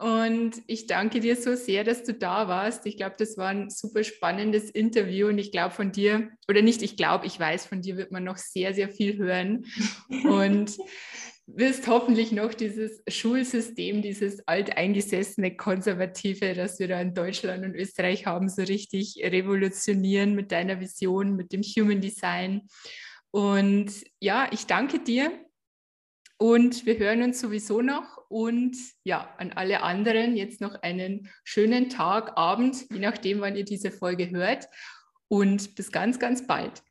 Und 0.04 0.62
ich 0.68 0.88
danke 0.88 1.22
dir 1.22 1.38
so 1.38 1.56
sehr, 1.56 1.86
dass 1.86 2.04
du 2.04 2.14
da 2.14 2.50
warst. 2.50 2.86
Ich 2.86 2.98
glaube, 2.98 3.16
das 3.18 3.38
war 3.38 3.48
ein 3.48 3.70
super 3.70 4.04
spannendes 4.04 4.70
Interview 4.70 5.30
und 5.30 5.38
ich 5.38 5.54
glaube 5.54 5.74
von 5.74 5.94
dir, 5.94 6.30
oder 6.50 6.62
nicht, 6.62 6.82
ich 6.82 6.98
glaube, 6.98 7.26
ich 7.26 7.40
weiß, 7.40 7.68
von 7.68 7.80
dir 7.80 7.96
wird 7.96 8.12
man 8.12 8.26
noch 8.26 8.36
sehr, 8.36 8.74
sehr 8.74 8.90
viel 8.90 9.18
hören 9.18 9.66
und 10.26 10.76
wirst 11.48 11.88
hoffentlich 11.88 12.34
noch 12.34 12.54
dieses 12.54 13.02
Schulsystem, 13.08 14.02
dieses 14.02 14.46
alteingesessene 14.46 15.56
Konservative, 15.56 16.54
das 16.54 16.80
wir 16.80 16.90
da 16.90 17.00
in 17.00 17.14
Deutschland 17.14 17.64
und 17.64 17.74
Österreich 17.74 18.26
haben, 18.26 18.50
so 18.50 18.62
richtig 18.62 19.22
revolutionieren 19.24 20.36
mit 20.36 20.52
deiner 20.52 20.82
Vision, 20.82 21.38
mit 21.38 21.54
dem 21.54 21.62
Human 21.62 22.02
Design. 22.02 22.64
Und 23.32 23.94
ja, 24.20 24.50
ich 24.52 24.66
danke 24.66 25.00
dir 25.00 25.32
und 26.44 26.86
wir 26.86 26.98
hören 26.98 27.24
uns 27.24 27.40
sowieso 27.40 27.82
noch. 27.82 28.18
Und 28.28 28.76
ja, 29.06 29.34
an 29.38 29.54
alle 29.54 29.82
anderen 29.82 30.36
jetzt 30.36 30.60
noch 30.60 30.76
einen 30.82 31.30
schönen 31.46 31.88
Tag, 31.88 32.38
Abend, 32.38 32.84
je 32.92 33.00
nachdem, 33.00 33.40
wann 33.40 33.56
ihr 33.56 33.64
diese 33.64 33.92
Folge 33.92 34.30
hört. 34.30 34.68
Und 35.30 35.74
bis 35.76 35.90
ganz, 35.90 36.20
ganz 36.20 36.46
bald. 36.46 36.84